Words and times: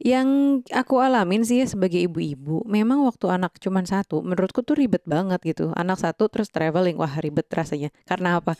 Yang 0.00 0.64
aku 0.72 0.96
alamin 1.04 1.44
sih 1.44 1.60
ya 1.60 1.68
sebagai 1.68 2.00
ibu-ibu, 2.00 2.64
memang 2.64 3.04
waktu 3.04 3.28
anak 3.28 3.60
cuman 3.60 3.84
satu, 3.84 4.24
menurutku 4.24 4.64
tuh 4.64 4.72
ribet 4.72 5.04
banget 5.04 5.44
gitu. 5.44 5.76
Anak 5.76 6.00
satu 6.00 6.32
terus 6.32 6.48
traveling, 6.48 6.96
wah 6.96 7.20
ribet 7.20 7.44
rasanya. 7.52 7.92
Karena 8.08 8.40
apa? 8.40 8.56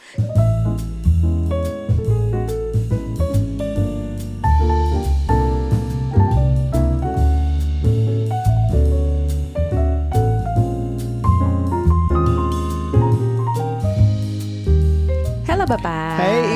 Halo 15.48 15.64
Bapak. 15.64 16.20
Hai 16.20 16.49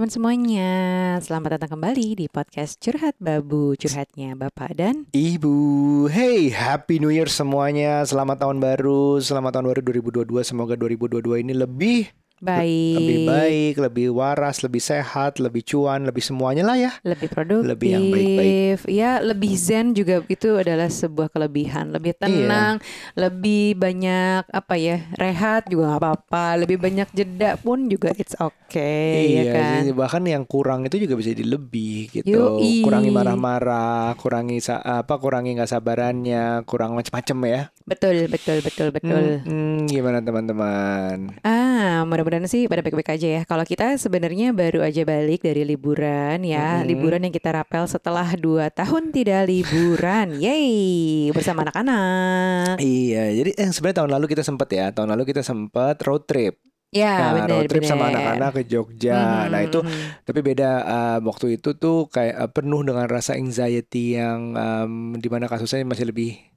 teman-teman 0.00 0.16
semuanya. 0.16 0.72
Selamat 1.20 1.60
datang 1.60 1.76
kembali 1.76 2.24
di 2.24 2.26
podcast 2.32 2.80
Curhat 2.80 3.20
Babu, 3.20 3.76
curhatnya 3.76 4.32
Bapak 4.32 4.72
dan 4.72 5.04
Ibu. 5.12 6.08
Hey, 6.08 6.48
Happy 6.48 6.96
New 6.96 7.12
Year 7.12 7.28
semuanya. 7.28 8.00
Selamat 8.08 8.40
tahun 8.40 8.64
baru. 8.64 9.20
Selamat 9.20 9.60
tahun 9.60 9.68
baru 9.68 9.84
2022. 9.84 10.40
Semoga 10.40 10.72
2022 10.80 11.44
ini 11.44 11.52
lebih 11.52 12.08
baik. 12.40 12.96
lebih 12.96 13.18
baik, 13.28 13.74
lebih 13.78 14.06
waras, 14.10 14.64
lebih 14.64 14.80
sehat, 14.80 15.36
lebih 15.38 15.62
cuan, 15.62 16.08
lebih 16.08 16.24
semuanya 16.24 16.64
lah 16.64 16.76
ya. 16.76 16.92
lebih 17.04 17.28
produktif, 17.28 17.68
Lebih 17.68 17.88
yang 17.92 18.04
baik-baik. 18.08 18.54
ya 18.88 19.10
lebih 19.20 19.52
zen 19.54 19.92
juga 19.92 20.24
itu 20.26 20.56
adalah 20.56 20.88
sebuah 20.88 21.28
kelebihan, 21.30 21.92
lebih 21.92 22.16
Iya. 22.16 22.20
tenang, 22.26 22.74
lebih 23.14 23.76
banyak 23.76 24.42
apa 24.48 24.74
ya 24.74 25.04
rehat 25.16 25.68
juga 25.68 25.94
nggak 25.94 26.00
apa-apa, 26.00 26.44
lebih 26.64 26.80
banyak 26.80 27.08
jeda 27.12 27.60
pun 27.60 27.86
juga 27.86 28.10
it's 28.16 28.34
okay 28.34 29.36
ya 29.36 29.42
iya, 29.44 29.52
kan. 29.52 29.82
sih. 29.84 29.92
bahkan 29.92 30.22
yang 30.24 30.44
kurang 30.46 30.86
itu 30.86 30.96
juga 30.96 31.14
bisa 31.18 31.30
jadi 31.32 31.44
lebih 31.46 32.08
gitu. 32.10 32.30
Yoi. 32.56 32.80
Kurangi 32.80 33.10
marah-marah, 33.12 34.16
kurangi 34.16 34.58
apa, 34.70 35.14
kurangi 35.20 35.56
nggak 35.58 35.70
sabarannya, 35.70 36.64
kurang 36.64 36.96
macam-macam 36.96 37.38
ya. 37.46 37.62
Betul 37.84 38.30
betul 38.30 38.58
betul 38.62 38.88
betul. 38.94 39.24
Hmm, 39.44 39.84
hmm, 39.84 39.90
gimana 39.90 40.18
teman-teman? 40.22 41.34
Ah, 41.42 42.06
mudah-mudahan 42.30 42.46
sih 42.46 42.70
pada 42.70 42.86
baik-baik 42.86 43.10
aja 43.10 43.28
ya. 43.28 43.42
Kalau 43.42 43.66
kita 43.66 43.98
sebenarnya 43.98 44.54
baru 44.54 44.86
aja 44.86 45.02
balik 45.02 45.42
dari 45.42 45.66
liburan 45.66 46.46
ya, 46.46 46.78
Mm-mm. 46.78 46.86
liburan 46.86 47.26
yang 47.26 47.34
kita 47.34 47.50
rapel 47.50 47.90
setelah 47.90 48.30
dua 48.38 48.70
tahun 48.70 49.10
tidak 49.10 49.50
liburan, 49.50 50.38
yay 50.46 51.26
bersama 51.34 51.66
anak-anak. 51.66 52.78
Iya, 52.78 53.34
jadi 53.34 53.50
eh, 53.58 53.70
sebenarnya 53.74 54.06
tahun 54.06 54.10
lalu 54.14 54.26
kita 54.30 54.42
sempat 54.46 54.68
ya, 54.70 54.94
tahun 54.94 55.10
lalu 55.18 55.34
kita 55.34 55.42
sempat 55.42 55.98
road 56.06 56.30
trip. 56.30 56.54
Ya, 56.90 57.18
Nah, 57.18 57.30
benar 57.34 57.50
road 57.50 57.70
trip 57.70 57.86
sama 57.86 58.10
benar. 58.10 58.14
anak-anak 58.18 58.50
ke 58.50 58.62
Jogja. 58.66 59.18
Mhm, 59.18 59.46
Nah, 59.50 59.60
itu 59.62 59.78
mhm. 59.82 60.26
tapi 60.26 60.38
beda 60.42 60.70
uh, 60.82 61.18
waktu 61.22 61.58
itu 61.58 61.74
tuh 61.74 62.06
kayak 62.10 62.34
uh, 62.38 62.50
penuh 62.50 62.82
dengan 62.82 63.06
rasa 63.06 63.34
anxiety 63.34 64.18
yang 64.18 64.54
um, 64.54 65.14
di 65.14 65.26
mana 65.30 65.46
kasusnya 65.46 65.86
masih 65.86 66.10
lebih 66.10 66.49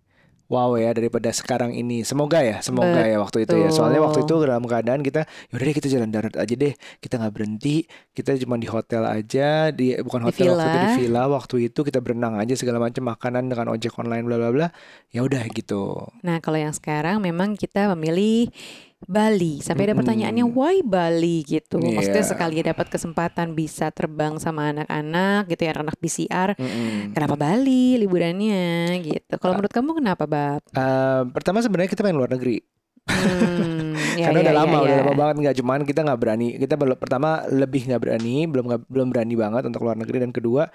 wow 0.51 0.75
ya 0.75 0.91
daripada 0.93 1.29
sekarang 1.31 1.75
ini. 1.75 2.03
Semoga 2.03 2.43
ya, 2.43 2.59
semoga 2.59 3.03
ya 3.03 3.17
waktu 3.19 3.47
itu 3.47 3.55
ya. 3.57 3.69
Soalnya 3.71 4.03
waktu 4.03 4.25
itu 4.27 4.35
dalam 4.43 4.63
keadaan 4.67 5.01
kita 5.01 5.25
yaudah 5.51 5.65
deh 5.65 5.75
kita 5.75 5.87
jalan 5.91 6.09
darat 6.11 6.35
aja 6.35 6.53
deh. 6.53 6.73
Kita 6.99 7.19
nggak 7.19 7.33
berhenti, 7.33 7.87
kita 8.11 8.35
cuma 8.41 8.55
di 8.59 8.67
hotel 8.67 9.03
aja, 9.07 9.71
di 9.71 9.95
bukan 10.01 10.25
Di 10.25 10.27
hotel 10.29 10.45
waktu 10.53 10.63
itu 10.63 10.77
di 10.77 10.79
villa. 10.79 10.97
villa. 10.99 11.23
Waktu 11.31 11.55
itu 11.71 11.79
kita 11.83 11.99
berenang 12.03 12.35
aja 12.39 12.53
segala 12.55 12.77
macam 12.83 13.03
makanan 13.07 13.49
dengan 13.49 13.67
ojek 13.71 13.93
online 13.99 14.25
bla 14.27 14.37
bla 14.39 14.49
bla. 14.51 14.67
Ya 15.09 15.21
udah 15.25 15.43
gitu. 15.51 16.09
Nah, 16.25 16.39
kalau 16.43 16.59
yang 16.59 16.73
sekarang 16.75 17.19
memang 17.23 17.55
kita 17.59 17.89
memilih 17.95 18.49
Bali. 19.05 19.59
Sampai 19.59 19.89
ada 19.89 19.95
pertanyaannya 19.95 20.45
why 20.47 20.81
Bali 20.81 21.43
gitu. 21.43 21.79
Maksudnya 21.79 22.23
Iya. 22.23 22.31
sekali 22.33 22.55
dapat 22.61 22.87
kesempatan 22.89 23.53
bisa 23.53 23.89
terbang 23.89 24.37
sama 24.37 24.71
anak-anak 24.71 25.49
gitu 25.49 25.61
ya, 25.63 25.75
anak 25.75 25.97
PCR. 25.99 26.55
Mm-mm. 26.55 27.13
Kenapa 27.13 27.35
Bali 27.35 27.97
liburannya 27.97 28.97
gitu? 29.03 29.33
Kalau 29.37 29.53
menurut 29.55 29.73
kamu 29.73 29.89
kenapa, 29.99 30.23
Bab? 30.25 30.61
Uh, 30.71 31.27
pertama 31.31 31.59
sebenarnya 31.59 31.91
kita 31.91 32.01
pengen 32.01 32.19
luar 32.19 32.31
negeri. 32.31 32.63
Hmm, 33.03 33.91
ya, 34.19 34.31
Karena 34.31 34.39
ya, 34.39 34.43
udah 34.47 34.55
ya, 34.55 34.59
lama, 34.63 34.77
udah 34.79 34.95
ya. 34.95 35.01
lama 35.03 35.13
banget 35.19 35.35
nggak 35.43 35.55
cuman 35.59 35.79
kita 35.83 35.99
nggak 36.07 36.19
berani. 36.23 36.47
Kita 36.55 36.73
belum 36.79 36.95
pertama 36.95 37.29
lebih 37.51 37.81
nggak 37.91 38.01
berani, 38.01 38.35
belum 38.47 38.63
nggak 38.71 38.81
belum 38.87 39.07
berani 39.11 39.35
banget 39.35 39.63
untuk 39.67 39.81
luar 39.83 39.99
negeri 39.99 40.17
dan 40.23 40.31
kedua 40.31 40.71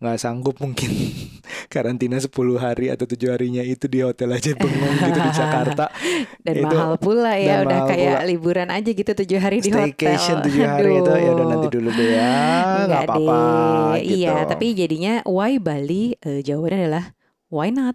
nggak 0.00 0.16
sanggup 0.16 0.56
mungkin 0.58 0.88
karantina 1.72 2.16
10 2.16 2.32
hari 2.56 2.88
atau 2.88 3.04
tujuh 3.04 3.30
harinya 3.30 3.60
itu 3.60 3.84
di 3.84 4.00
hotel 4.00 4.32
aja 4.32 4.56
bengong 4.56 4.96
gitu 4.98 5.20
di 5.20 5.30
Jakarta. 5.30 5.84
Dan 6.44 6.54
Itu- 6.56 6.66
mahal 6.66 6.96
pula 6.96 7.36
ya, 7.36 7.60
udah 7.62 7.80
kayak 7.84 8.16
pula. 8.16 8.26
liburan 8.26 8.68
aja 8.68 8.90
gitu 8.90 9.12
tujuh 9.14 9.38
hari 9.38 9.60
di 9.60 9.68
hotel. 9.68 9.92
Staycation 9.92 10.36
tujuh 10.40 10.64
hari 10.64 10.92
itu 10.96 11.10
ya 11.12 11.30
udah 11.30 11.46
nanti 11.46 11.68
dulu 11.68 11.88
deh 11.92 12.08
ya, 12.10 12.32
nggak 12.50 12.80
Enggak 12.80 13.02
apa-apa 13.04 13.38
deh. 13.92 14.00
gitu. 14.02 14.16
Iya, 14.18 14.34
tapi 14.48 14.66
jadinya 14.72 15.14
why 15.22 15.52
Bali? 15.56 16.16
Eh, 16.18 16.40
jawabannya 16.40 16.78
adalah 16.80 17.04
why 17.52 17.68
not? 17.68 17.94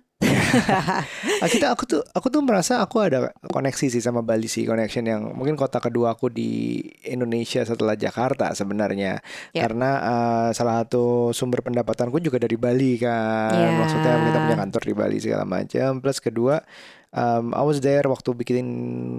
Kita 1.46 1.72
aku 1.72 1.84
tuh 1.86 2.02
aku 2.12 2.28
tuh 2.28 2.42
merasa 2.42 2.80
aku 2.82 3.02
ada 3.02 3.32
koneksi 3.48 3.88
sih 3.92 4.02
sama 4.02 4.22
Bali 4.22 4.48
sih 4.48 4.64
connection 4.64 5.06
yang 5.06 5.22
mungkin 5.36 5.56
kota 5.56 5.80
kedua 5.80 6.16
aku 6.16 6.30
di 6.30 6.82
Indonesia 7.06 7.62
setelah 7.64 7.96
Jakarta 7.96 8.52
sebenarnya 8.52 9.20
Ya. 9.52 9.62
karena 9.68 9.90
eh, 10.02 10.50
salah 10.52 10.84
satu 10.84 11.32
sumber 11.32 11.62
pendapatanku 11.62 12.18
juga 12.20 12.42
dari 12.42 12.56
Bali 12.56 12.98
kan 12.98 13.54
Ya. 13.54 13.70
maksudnya 13.76 14.14
kita 14.22 14.40
punya 14.42 14.58
kantor 14.58 14.82
di 14.82 14.94
Bali 14.94 15.18
segala 15.20 15.44
macam 15.46 15.90
plus 16.00 16.20
kedua 16.20 16.60
um, 17.12 17.56
I 17.56 17.64
was 17.64 17.80
there 17.80 18.06
waktu 18.06 18.30
bikin 18.34 18.66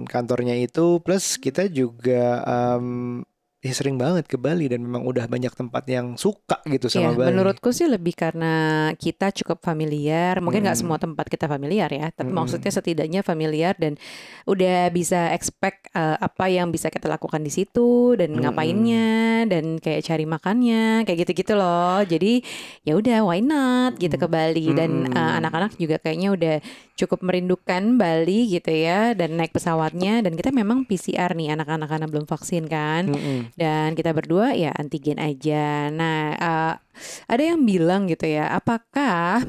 kantornya 0.05 0.53
itu 0.55 0.99
plus 1.01 1.37
kita 1.37 1.65
juga 1.67 2.41
um, 2.45 3.21
ya 3.67 3.75
sering 3.75 3.99
banget 3.99 4.23
ke 4.31 4.39
Bali 4.39 4.71
dan 4.71 4.79
memang 4.79 5.03
udah 5.03 5.27
banyak 5.27 5.51
tempat 5.51 5.83
yang 5.91 6.15
suka 6.15 6.63
gitu 6.63 6.87
Ya, 6.87 7.11
sama 7.11 7.19
Bali 7.19 7.35
menurutku 7.35 7.75
sih 7.75 7.83
lebih 7.83 8.15
karena 8.15 8.53
kita 8.95 9.35
cukup 9.35 9.59
familiar. 9.59 10.39
Mungkin 10.39 10.63
nggak 10.63 10.79
Mm-mm. 10.79 10.95
semua 10.95 11.03
tempat 11.03 11.27
kita 11.27 11.51
familiar 11.51 11.91
ya, 11.91 12.07
tapi 12.15 12.31
Mm-mm. 12.31 12.39
maksudnya 12.39 12.71
setidaknya 12.71 13.21
familiar 13.27 13.75
dan 13.75 13.99
udah 14.47 14.87
bisa 14.95 15.35
expect 15.35 15.91
eh, 15.91 16.15
apa 16.15 16.47
yang 16.47 16.71
bisa 16.71 16.87
kita 16.87 17.11
lakukan 17.11 17.43
di 17.43 17.51
situ 17.51 18.15
dan 18.15 18.31
Mm-mm. 18.31 18.47
ngapainnya 18.47 19.09
dan 19.51 19.83
kayak 19.83 20.07
cari 20.07 20.23
makannya, 20.23 21.03
kayak 21.03 21.27
gitu-gitu 21.27 21.59
loh. 21.59 21.99
Jadi 22.07 22.39
ya 22.87 22.95
udah 22.95 23.27
why 23.27 23.43
not 23.43 23.99
gitu 23.99 24.15
ke 24.15 24.27
Bali 24.31 24.71
dan 24.71 25.11
Mm-mm. 25.11 25.17
eh, 25.19 25.33
anak-anak 25.43 25.75
juga 25.75 25.99
kayaknya 25.99 26.29
udah 26.31 26.55
cukup 26.97 27.21
merindukan 27.21 27.99
Bali 27.99 28.49
gitu 28.49 28.73
ya 28.73 29.13
dan 29.13 29.37
naik 29.37 29.53
pesawatnya 29.53 30.25
dan 30.25 30.33
kita 30.33 30.49
memang 30.49 30.87
PCR 30.87 31.37
nih 31.37 31.53
anak-anak 31.53 31.87
karena 31.89 32.07
belum 32.09 32.25
vaksin 32.25 32.65
kan 32.65 33.05
Mm-mm. 33.11 33.53
Dan 33.57 33.97
kita 33.97 34.13
berdua 34.13 34.53
ya 34.53 34.71
antigen 34.77 35.17
aja. 35.17 35.89
Nah, 35.89 36.37
eh, 36.37 36.73
ada 37.25 37.43
yang 37.43 37.65
bilang 37.65 38.05
gitu 38.05 38.29
ya, 38.29 38.53
apakah 38.53 39.41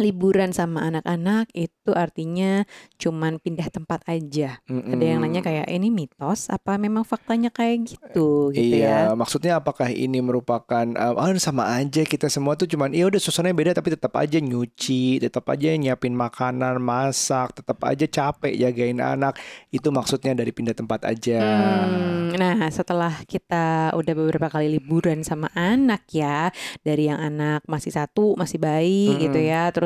liburan 0.00 0.50
sama 0.50 0.82
anak-anak 0.88 1.52
itu 1.54 1.90
artinya 1.94 2.66
cuman 2.98 3.38
pindah 3.38 3.68
tempat 3.70 4.02
aja? 4.08 4.58
Ada 4.66 5.04
yang 5.04 5.20
nanya 5.20 5.44
Mm-mm. 5.44 5.48
kayak 5.50 5.66
ini 5.70 5.88
mitos 5.92 6.48
apa 6.48 6.80
memang 6.80 7.04
faktanya 7.04 7.52
kayak 7.52 7.94
gitu 7.94 8.50
gitu 8.50 8.74
ya? 8.80 9.10
Iya, 9.10 9.18
maksudnya 9.18 9.60
apakah 9.60 9.92
ini 9.92 10.18
merupakan 10.24 10.86
uh, 10.96 11.14
ah 11.14 11.30
sama 11.36 11.68
aja 11.76 12.02
kita 12.02 12.26
semua 12.26 12.56
tuh 12.56 12.66
cuman 12.66 12.90
iya 12.90 13.06
udah 13.06 13.20
suasananya 13.20 13.54
beda 13.54 13.70
tapi 13.76 13.92
tetap 13.92 14.14
aja 14.16 14.38
nyuci, 14.40 15.20
tetap 15.20 15.44
aja 15.50 15.74
nyiapin 15.76 16.16
makanan, 16.16 16.80
masak, 16.80 17.60
tetap 17.60 17.78
aja 17.84 18.06
capek 18.08 18.54
jagain 18.56 18.98
anak. 19.04 19.36
Itu 19.68 19.92
maksudnya 19.92 20.32
dari 20.32 20.50
pindah 20.50 20.72
tempat 20.72 21.04
aja. 21.04 21.38
Hmm, 21.38 22.32
nah 22.34 22.64
setelah 22.72 23.20
kita 23.28 23.92
udah 23.92 24.14
beberapa 24.16 24.48
kali 24.48 24.80
liburan 24.80 25.20
sama 25.20 25.52
anak 25.52 26.08
ya 26.08 26.48
dari 26.80 27.12
yang 27.12 27.20
anak 27.20 27.62
masih 27.68 27.92
satu 27.92 28.32
masih 28.40 28.56
bayi 28.56 29.20
gitu 29.20 29.36
Mm-mm. 29.36 29.52
ya 29.52 29.68
terus 29.68 29.83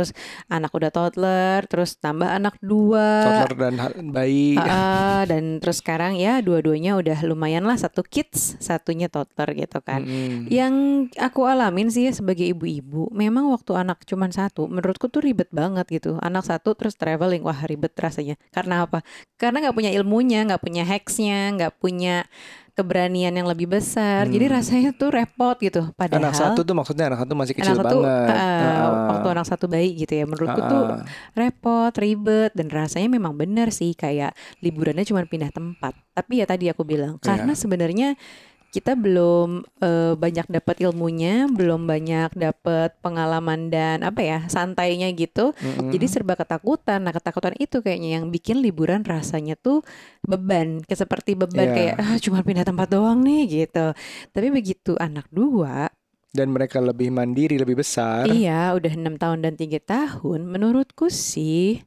anak 0.53 0.71
udah 0.75 0.91
toddler 0.93 1.65
terus 1.67 1.97
tambah 1.97 2.29
anak 2.29 2.59
dua. 2.63 3.25
Toddler 3.25 3.53
dan 3.57 3.75
bayi. 4.13 4.55
Ah, 4.59 5.25
dan 5.31 5.59
terus 5.59 5.81
sekarang 5.81 6.15
ya 6.19 6.39
dua-duanya 6.45 6.95
udah 6.99 7.19
lumayan 7.27 7.65
lah 7.65 7.75
satu 7.75 8.05
kids 8.05 8.59
satunya 8.59 9.11
toddler 9.11 9.55
gitu 9.57 9.81
kan. 9.83 10.05
Mm-mm. 10.05 10.47
yang 10.49 11.07
aku 11.19 11.45
alamin 11.45 11.91
sih 11.91 12.09
ya 12.09 12.13
sebagai 12.15 12.47
ibu-ibu 12.47 13.11
memang 13.11 13.51
waktu 13.51 13.75
anak 13.75 14.05
cuman 14.07 14.31
satu 14.31 14.71
menurutku 14.71 15.11
tuh 15.11 15.25
ribet 15.25 15.51
banget 15.51 15.89
gitu. 15.89 16.21
Anak 16.23 16.47
satu 16.47 16.77
terus 16.79 16.95
traveling 16.95 17.43
wah 17.43 17.59
ribet 17.67 17.97
rasanya. 17.99 18.37
Karena 18.55 18.87
apa? 18.87 19.03
Karena 19.41 19.69
nggak 19.69 19.77
punya 19.77 19.91
ilmunya 19.95 20.47
nggak 20.47 20.63
punya 20.63 20.85
hacksnya 20.87 21.55
nggak 21.57 21.73
punya 21.81 22.29
keberanian 22.79 23.35
yang 23.35 23.45
lebih 23.45 23.67
besar 23.67 24.25
jadi 24.25 24.47
Hmm. 24.47 24.55
rasanya 24.55 24.91
tuh 24.93 25.11
repot 25.11 25.59
gitu 25.59 25.91
padahal 25.93 26.23
Anak 26.23 26.39
satu 26.39 26.63
tuh 26.63 26.73
maksudnya 26.73 27.11
anak 27.11 27.21
satu 27.21 27.35
masih 27.35 27.55
kecil 27.55 27.75
anak 27.75 27.85
satu 27.85 27.97
banget. 27.99 28.31
ah, 28.31 28.39
Heeh. 28.39 28.87
waktu 29.11 29.29
anak 29.29 29.47
satu 29.47 29.67
bayi 29.67 29.91
gitu 29.97 30.13
ya 30.13 30.25
menurutku 30.25 30.61
tuh 30.63 30.85
Heeh. 30.89 31.03
repot, 31.35 31.93
ribet 31.93 32.53
dan 32.55 32.67
rasanya 32.69 33.09
memang 33.11 33.35
benar 33.35 33.69
sih 33.69 33.93
kayak 33.93 34.31
liburannya 34.59 35.03
cuma 35.03 35.23
pindah 35.23 35.51
tempat. 35.51 35.99
Tapi 36.13 36.33
ya 36.39 36.47
tadi 36.47 36.67
aku 36.67 36.83
bilang 36.83 37.19
Iya. 37.19 37.25
karena 37.25 37.53
sebenarnya 37.53 38.09
kita 38.69 38.93
belum 38.93 39.65
eh, 39.81 40.15
banyak 40.15 40.47
dapat 40.53 40.77
ilmunya, 40.85 41.49
belum 41.49 41.89
banyak 41.89 42.37
dapat 42.37 42.95
pengalaman 43.01 43.73
dan 43.73 44.05
apa 44.05 44.21
ya 44.21 44.39
santainya 44.47 45.09
gitu. 45.17 45.57
Mm-mm. 45.57 45.89
Jadi 45.89 46.07
serba 46.07 46.37
ketakutan. 46.37 47.01
Nah 47.09 47.17
ketakutan 47.17 47.57
itu 47.57 47.81
kayaknya 47.81 48.21
yang 48.21 48.29
bikin 48.29 48.61
liburan 48.61 49.03
rasanya 49.09 49.57
tuh 49.57 49.81
beban, 50.21 50.85
kayak 50.85 51.01
seperti 51.09 51.33
beban 51.33 51.73
Iya. 51.73 51.75
kayak 51.75 51.95
ah, 51.97 52.17
cuma 52.21 52.45
pindah 52.45 52.67
tempat 52.69 52.89
doang 52.93 53.25
nih 53.25 53.43
gitu. 53.65 53.97
Tapi 54.37 54.49
begitu 54.53 54.95
anak 55.01 55.25
dua 55.33 55.89
dan 56.29 56.53
mereka 56.53 56.79
lebih 56.79 57.09
mandiri, 57.09 57.57
lebih 57.57 57.81
besar. 57.81 58.29
Iya, 58.29 58.77
udah 58.77 58.93
enam 58.95 59.17
tahun 59.17 59.49
dan 59.49 59.57
tiga 59.57 59.81
tahun. 59.81 60.45
Menurutku 60.45 61.09
sih 61.09 61.81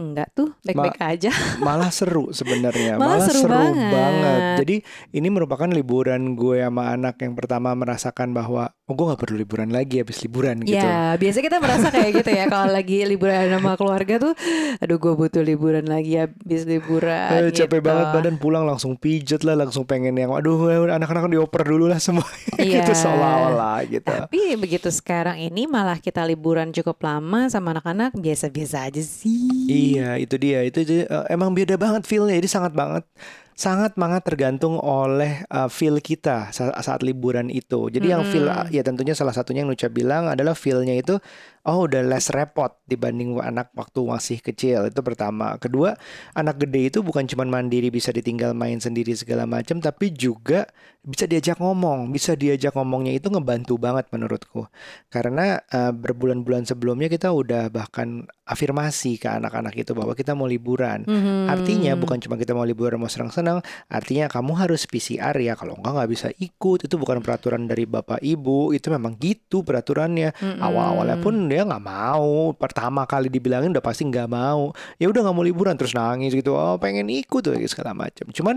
enggak 0.00 0.32
tuh 0.32 0.54
baik-baik 0.64 0.98
aja. 1.00 1.30
Malah 1.66 1.92
seru 1.92 2.32
sebenarnya. 2.32 2.96
Malah 2.96 3.28
seru 3.28 3.48
banget. 3.48 4.40
Jadi 4.64 4.76
ini 5.16 5.28
merupakan 5.28 5.68
liburan 5.68 6.34
gue 6.36 6.64
sama 6.64 6.92
anak 6.94 7.20
yang 7.20 7.34
pertama 7.36 7.76
merasakan 7.76 8.32
bahwa 8.32 8.72
oh 8.88 8.94
gue 8.94 9.04
nggak 9.08 9.20
perlu 9.20 9.36
liburan 9.40 9.70
lagi 9.72 10.00
habis 10.00 10.20
liburan 10.24 10.60
gitu. 10.64 10.76
Ya, 10.76 11.16
biasa 11.16 11.38
kita 11.40 11.56
merasa 11.60 11.88
kayak 11.88 12.10
gitu 12.20 12.30
ya 12.32 12.44
kalau 12.48 12.68
lagi 12.72 13.04
liburan 13.08 13.48
sama 13.48 13.76
keluarga 13.76 14.14
tuh, 14.20 14.34
aduh 14.80 14.98
gue 15.00 15.12
butuh 15.16 15.42
liburan 15.44 15.88
lagi 15.88 16.20
habis 16.20 16.68
liburan. 16.68 17.48
Eh, 17.48 17.52
capek 17.52 17.80
gitu. 17.80 17.88
banget 17.88 18.06
badan 18.12 18.36
pulang 18.36 18.64
langsung 18.68 18.96
pijet 19.00 19.44
lah, 19.46 19.56
langsung 19.56 19.88
pengen 19.88 20.16
yang 20.16 20.32
aduh 20.32 20.88
anak-anak 20.88 21.32
dioper 21.32 21.62
dulu 21.64 21.88
lah 21.88 22.00
semua. 22.00 22.24
Iya. 22.62 22.86
gitu 22.86 22.94
seolah-olah 22.94 23.82
gitu. 23.90 24.06
Tapi 24.06 24.54
begitu 24.54 24.86
sekarang 24.94 25.34
ini 25.34 25.66
malah 25.66 25.98
kita 25.98 26.22
liburan 26.22 26.70
cukup 26.70 27.02
lama 27.02 27.50
sama 27.50 27.74
anak-anak 27.74 28.14
biasa-biasa 28.14 28.86
aja 28.86 29.02
sih. 29.02 29.66
Iya, 29.66 29.91
itu 30.20 30.38
dia. 30.38 30.62
Itu, 30.62 30.86
itu 30.86 31.04
uh, 31.10 31.26
emang 31.28 31.52
beda 31.52 31.74
banget 31.76 32.06
feelnya. 32.06 32.38
Jadi 32.38 32.48
sangat 32.48 32.72
banget 32.72 33.04
sangat 33.52 33.92
banget 34.00 34.24
tergantung 34.24 34.80
oleh 34.80 35.44
uh, 35.52 35.68
feel 35.68 36.00
kita 36.00 36.50
saat, 36.50 36.72
saat 36.80 37.00
liburan 37.04 37.52
itu. 37.52 37.92
Jadi 37.92 38.08
hmm. 38.08 38.14
yang 38.16 38.22
feel 38.24 38.46
ya 38.72 38.82
tentunya 38.82 39.12
salah 39.12 39.36
satunya 39.36 39.62
yang 39.62 39.70
Nucha 39.70 39.92
bilang 39.92 40.26
adalah 40.26 40.56
feelnya 40.56 40.96
itu 40.96 41.20
oh 41.62 41.86
udah 41.86 42.02
less 42.02 42.34
repot 42.34 42.74
dibanding 42.90 43.38
anak 43.38 43.70
waktu 43.78 44.02
masih 44.02 44.38
kecil 44.42 44.90
itu 44.90 45.00
pertama. 45.00 45.54
Kedua 45.62 45.94
anak 46.34 46.66
gede 46.66 46.90
itu 46.90 46.98
bukan 47.06 47.26
cuma 47.30 47.46
mandiri 47.46 47.88
bisa 47.88 48.10
ditinggal 48.10 48.50
main 48.50 48.82
sendiri 48.82 49.14
segala 49.14 49.46
macam, 49.46 49.78
tapi 49.78 50.10
juga 50.10 50.66
bisa 51.02 51.26
diajak 51.26 51.62
ngomong. 51.62 52.10
Bisa 52.10 52.34
diajak 52.34 52.74
ngomongnya 52.74 53.14
itu 53.14 53.30
ngebantu 53.30 53.78
banget 53.78 54.10
menurutku. 54.10 54.66
Karena 55.06 55.62
uh, 55.70 55.94
berbulan-bulan 55.94 56.66
sebelumnya 56.66 57.06
kita 57.06 57.30
udah 57.30 57.70
bahkan 57.70 58.26
afirmasi 58.42 59.22
ke 59.22 59.30
anak-anak 59.30 59.74
itu 59.78 59.94
bahwa 59.94 60.18
kita 60.18 60.34
mau 60.34 60.50
liburan. 60.50 61.06
Hmm. 61.06 61.46
Artinya 61.46 61.94
bukan 61.94 62.18
cuma 62.18 62.34
kita 62.34 62.58
mau 62.58 62.66
liburan 62.66 62.98
mau 62.98 63.10
senang-senang, 63.10 63.62
artinya 63.86 64.26
kamu 64.26 64.66
harus 64.66 64.86
PCR 64.90 65.34
ya. 65.38 65.54
Kalau 65.54 65.78
enggak 65.78 65.94
nggak 65.94 66.10
bisa 66.10 66.28
ikut. 66.42 66.90
Itu 66.90 66.98
bukan 66.98 67.22
peraturan 67.22 67.70
dari 67.70 67.86
bapak 67.86 68.18
ibu. 68.18 68.74
Itu 68.74 68.90
memang 68.90 69.14
gitu 69.22 69.62
peraturannya. 69.62 70.34
Hmm. 70.34 70.58
Awal-awalnya 70.58 71.22
pun 71.22 71.51
dia 71.52 71.68
nggak 71.68 71.84
mau. 71.84 72.56
Pertama 72.56 73.04
kali 73.04 73.28
dibilangin 73.28 73.76
udah 73.76 73.84
pasti 73.84 74.08
nggak 74.08 74.28
mau. 74.32 74.72
Ya 74.96 75.12
udah 75.12 75.20
nggak 75.28 75.36
mau 75.36 75.44
liburan 75.44 75.76
terus 75.76 75.92
nangis 75.92 76.32
gitu. 76.32 76.56
Oh 76.56 76.80
pengen 76.80 77.12
ikut 77.12 77.44
tuh 77.44 77.52
segala 77.68 77.92
macam 77.92 78.32
cuman 78.32 78.56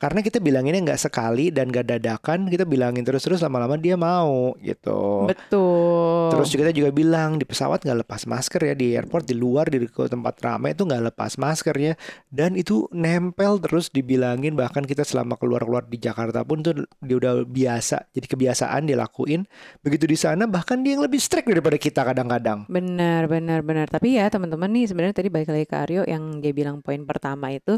karena 0.00 0.24
kita 0.24 0.40
bilanginnya 0.40 0.80
nggak 0.80 1.00
sekali 1.00 1.52
dan 1.52 1.68
gak 1.68 1.92
dadakan 1.92 2.48
kita 2.48 2.64
bilangin 2.64 3.04
terus-terus 3.04 3.44
lama-lama 3.44 3.76
dia 3.76 4.00
mau 4.00 4.56
gitu. 4.64 5.28
Betul. 5.28 6.32
Terus 6.32 6.48
kita 6.56 6.72
juga 6.72 6.88
bilang 6.88 7.36
di 7.36 7.44
pesawat 7.44 7.84
nggak 7.84 8.08
lepas 8.08 8.24
masker 8.24 8.72
ya 8.72 8.74
di 8.74 8.96
airport 8.96 9.28
di 9.28 9.36
luar 9.36 9.68
di 9.68 9.84
tempat 9.84 10.40
ramai 10.40 10.72
itu 10.72 10.88
nggak 10.88 11.12
lepas 11.12 11.36
masker 11.36 11.76
ya. 11.76 11.92
Dan 12.32 12.56
itu 12.56 12.88
nempel 12.96 13.60
terus 13.60 13.92
dibilangin 13.92 14.56
bahkan 14.56 14.88
kita 14.88 15.04
selama 15.04 15.36
keluar-keluar 15.36 15.84
di 15.84 16.00
Jakarta 16.00 16.40
pun 16.48 16.64
tuh 16.64 16.88
dia 17.04 17.16
udah 17.20 17.44
biasa 17.44 18.08
jadi 18.16 18.24
kebiasaan 18.24 18.88
dia 18.88 18.96
lakuin 18.96 19.44
begitu 19.84 20.08
di 20.08 20.16
sana 20.16 20.48
bahkan 20.48 20.80
dia 20.80 20.96
yang 20.96 21.04
lebih 21.04 21.20
strict 21.20 21.44
daripada 21.44 21.76
kita 21.76 22.00
kadang-kadang. 22.08 22.64
Benar 22.72 23.28
benar 23.28 23.60
benar. 23.60 23.92
Tapi 23.92 24.16
ya 24.16 24.32
teman-teman 24.32 24.72
nih 24.72 24.88
sebenarnya 24.88 25.12
tadi 25.20 25.28
balik 25.28 25.52
lagi 25.52 25.66
ke 25.68 25.76
Aryo 25.76 26.02
yang 26.08 26.40
dia 26.40 26.56
bilang 26.56 26.80
poin 26.80 27.04
pertama 27.04 27.52
itu 27.52 27.76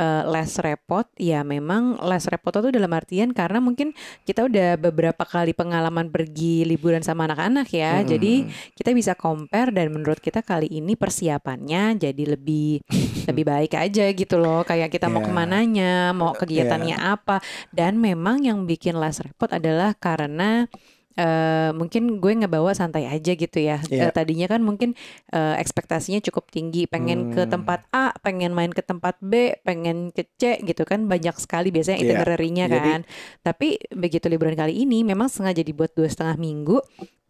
uh, 0.00 0.22
less 0.28 0.60
repot 0.60 1.08
ya 1.16 1.42
memang 1.42 2.00
less 2.04 2.28
repot 2.28 2.52
itu 2.56 2.72
dalam 2.72 2.92
artian 2.92 3.32
karena 3.32 3.58
mungkin 3.60 3.92
kita 4.24 4.46
udah 4.46 4.80
beberapa 4.80 5.24
kali 5.24 5.52
pengalaman 5.52 6.08
pergi 6.12 6.64
liburan 6.64 7.00
sama 7.04 7.28
anak-anak 7.28 7.68
ya 7.72 8.00
hmm. 8.00 8.06
jadi 8.06 8.34
kita 8.76 8.90
bisa 8.92 9.12
compare 9.16 9.72
dan 9.72 9.92
menurut 9.92 10.20
kita 10.20 10.40
kali 10.44 10.70
ini 10.70 10.94
persiapannya 10.94 12.00
jadi 12.00 12.24
lebih 12.36 12.80
lebih 13.28 13.44
baik 13.44 13.72
aja 13.74 14.06
gitu 14.12 14.36
loh 14.38 14.62
kayak 14.62 14.92
kita 14.92 15.10
yeah. 15.10 15.14
mau 15.14 15.20
iya. 15.20 15.26
ke 15.26 15.32
mananya 15.32 15.92
mau 16.14 16.32
kegiatannya 16.36 16.96
yeah. 16.96 17.14
apa 17.16 17.42
dan 17.74 17.98
memang 17.98 18.44
yang 18.44 18.64
bikin 18.64 18.96
less 18.96 19.20
repot 19.20 19.50
adalah 19.50 19.96
karena 19.96 20.68
uh, 21.16 21.70
mungkin 21.74 22.20
gue 22.20 22.32
ngebawa 22.44 22.72
santai 22.76 23.08
aja 23.08 23.32
gitu 23.34 23.58
ya. 23.58 23.80
Yeah. 23.88 23.88
Iya. 23.90 24.04
Uh, 24.08 24.12
tadinya 24.12 24.46
kan 24.46 24.60
mungkin 24.62 24.94
uh, 25.32 25.56
ekspektasinya 25.58 26.20
cukup 26.22 26.52
tinggi, 26.52 26.86
pengen 26.86 27.30
hmm. 27.30 27.34
ke 27.34 27.42
tempat 27.48 27.88
A, 27.90 28.12
pengen 28.20 28.52
main 28.52 28.70
ke 28.70 28.84
tempat 28.84 29.18
B, 29.24 29.56
pengen 29.64 30.12
ke 30.12 30.28
C 30.36 30.60
gitu 30.62 30.84
kan 30.84 31.08
banyak 31.08 31.34
sekali 31.40 31.72
biasanya 31.72 31.98
yeah. 32.00 32.06
itinerary-nya 32.12 32.64
kan. 32.68 33.00
Tapi 33.42 33.80
begitu 33.92 34.28
liburan 34.28 34.54
kali 34.54 34.84
ini 34.84 35.02
memang 35.02 35.32
sengaja 35.32 35.64
dibuat 35.64 35.96
dua 35.96 36.06
setengah 36.06 36.36
minggu 36.36 36.78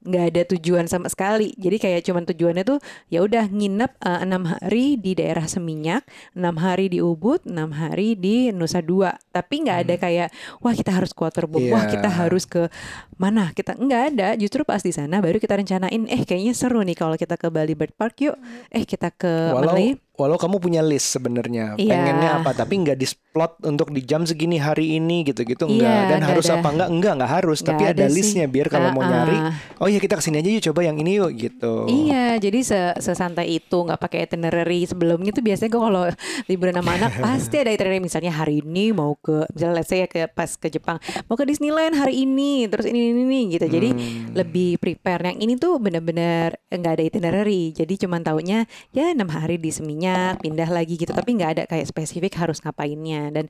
nggak 0.06 0.24
ada 0.32 0.42
tujuan 0.56 0.86
sama 0.86 1.10
sekali. 1.10 1.52
Jadi 1.58 1.76
kayak 1.82 2.00
cuman 2.06 2.24
tujuannya 2.28 2.64
tuh 2.66 2.78
ya 3.10 3.24
udah 3.24 3.50
nginep 3.50 3.92
eh, 3.98 4.20
enam 4.22 4.42
uh, 4.46 4.54
hari 4.56 4.96
di 5.00 5.18
daerah 5.18 5.44
Seminyak, 5.48 6.06
enam 6.36 6.56
hari 6.60 6.92
di 6.92 7.02
Ubud, 7.02 7.42
enam 7.44 7.74
hari 7.74 8.14
di 8.14 8.54
Nusa 8.54 8.80
Dua. 8.80 9.16
Tapi 9.34 9.66
nggak 9.66 9.78
ada 9.86 9.94
hmm. 9.98 10.02
kayak 10.02 10.28
wah 10.62 10.74
kita 10.74 10.90
harus 10.94 11.10
ke 11.10 11.20
Waterboom, 11.20 11.64
yeah. 11.66 11.74
wah 11.74 11.84
kita 11.90 12.08
harus 12.08 12.44
ke 12.46 12.70
mana? 13.18 13.50
Kita 13.52 13.74
nggak 13.74 14.02
ada. 14.14 14.28
Justru 14.38 14.62
pas 14.62 14.80
di 14.80 14.94
sana 14.94 15.18
baru 15.18 15.42
kita 15.42 15.58
rencanain, 15.58 16.02
eh 16.06 16.22
kayaknya 16.22 16.54
seru 16.54 16.80
nih 16.86 16.96
kalau 16.96 17.18
kita 17.18 17.34
ke 17.34 17.50
Bali 17.50 17.74
Bird 17.74 17.94
Park 17.98 18.22
yuk. 18.22 18.38
Eh 18.70 18.86
kita 18.86 19.10
ke 19.10 19.52
Walau, 19.52 19.74
walau 20.16 20.40
kamu 20.40 20.56
punya 20.56 20.80
list 20.80 21.12
sebenarnya 21.12 21.76
yeah. 21.76 21.92
pengennya 21.92 22.30
apa 22.40 22.50
tapi 22.56 22.80
nggak 22.80 22.96
displot 22.96 23.60
untuk 23.68 23.92
di 23.92 24.00
jam 24.00 24.24
segini 24.24 24.56
hari 24.56 24.96
ini 24.96 25.28
gitu-gitu 25.28 25.68
enggak 25.68 25.84
yeah, 25.84 26.08
dan 26.08 26.20
harus 26.24 26.48
ada. 26.48 26.60
apa 26.60 26.68
enggak 26.72 26.88
enggak 26.88 27.12
enggak 27.20 27.32
harus. 27.36 27.58
Gak 27.60 27.68
tapi 27.68 27.84
ada, 27.84 28.04
ada 28.04 28.06
listnya 28.08 28.46
biar 28.48 28.66
kalau 28.72 28.88
uh, 28.90 28.94
mau 28.96 29.04
nyari 29.04 29.38
oh 29.84 29.88
ya 29.92 30.00
kita 30.00 30.16
ke 30.16 30.22
sini 30.24 30.40
aja 30.40 30.48
yuk 30.48 30.62
coba 30.72 30.80
yang 30.88 30.96
ini 30.96 31.20
yuk 31.20 31.30
gitu. 31.36 31.74
Iya 31.86 32.40
jadi 32.40 32.58
se 32.64 32.80
sesantai 32.96 33.60
itu 33.60 33.76
nggak 33.76 34.00
pakai 34.00 34.24
itinerary 34.24 34.88
sebelumnya 34.88 35.30
tuh 35.36 35.44
biasanya 35.44 35.70
gue 35.70 35.82
kalau 35.84 36.04
liburan 36.50 36.74
sama 36.80 36.90
anak 36.96 37.12
pasti 37.20 37.56
ada 37.60 37.70
itinerary. 37.70 38.00
Misalnya 38.00 38.32
hari 38.32 38.64
ini 38.64 38.96
mau 38.96 39.12
ke 39.20 39.44
misalnya 39.52 39.84
let's 39.84 39.92
say 39.92 40.00
ya 40.04 40.08
ke 40.08 40.24
pas 40.32 40.48
ke 40.56 40.72
Jepang 40.72 40.96
mau 41.28 41.36
ke 41.36 41.44
Disneyland 41.44 41.92
hari 41.92 42.24
ini 42.24 42.64
terus 42.72 42.88
ini 42.88 43.12
ini, 43.12 43.22
ini 43.28 43.40
gitu. 43.60 43.68
Jadi 43.68 43.90
hmm. 43.92 44.32
lebih 44.32 44.80
prepare. 44.80 45.28
Yang 45.28 45.38
ini 45.44 45.52
tuh 45.60 45.76
benar-benar 45.76 46.56
nggak 46.72 46.92
ada 46.96 47.04
itinerary. 47.04 47.76
Jadi 47.76 48.06
cuman 48.06 48.24
taunya 48.24 48.64
ya 48.96 49.12
enam 49.12 49.28
hari 49.28 49.60
di 49.60 49.68
seminya 49.68 50.05
banyak 50.06 50.34
pindah 50.42 50.70
lagi 50.70 50.94
gitu. 50.94 51.12
Tapi 51.12 51.30
nggak 51.36 51.50
ada 51.58 51.62
kayak 51.66 51.86
spesifik 51.90 52.38
harus 52.38 52.62
ngapainnya. 52.62 53.34
Dan 53.34 53.44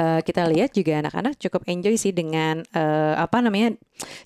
uh, 0.00 0.20
kita 0.24 0.48
lihat 0.48 0.72
juga 0.72 1.04
anak-anak 1.04 1.36
cukup 1.36 1.68
enjoy 1.68 1.94
sih 2.00 2.12
dengan 2.16 2.64
uh, 2.72 3.14
apa 3.20 3.44
namanya 3.44 3.76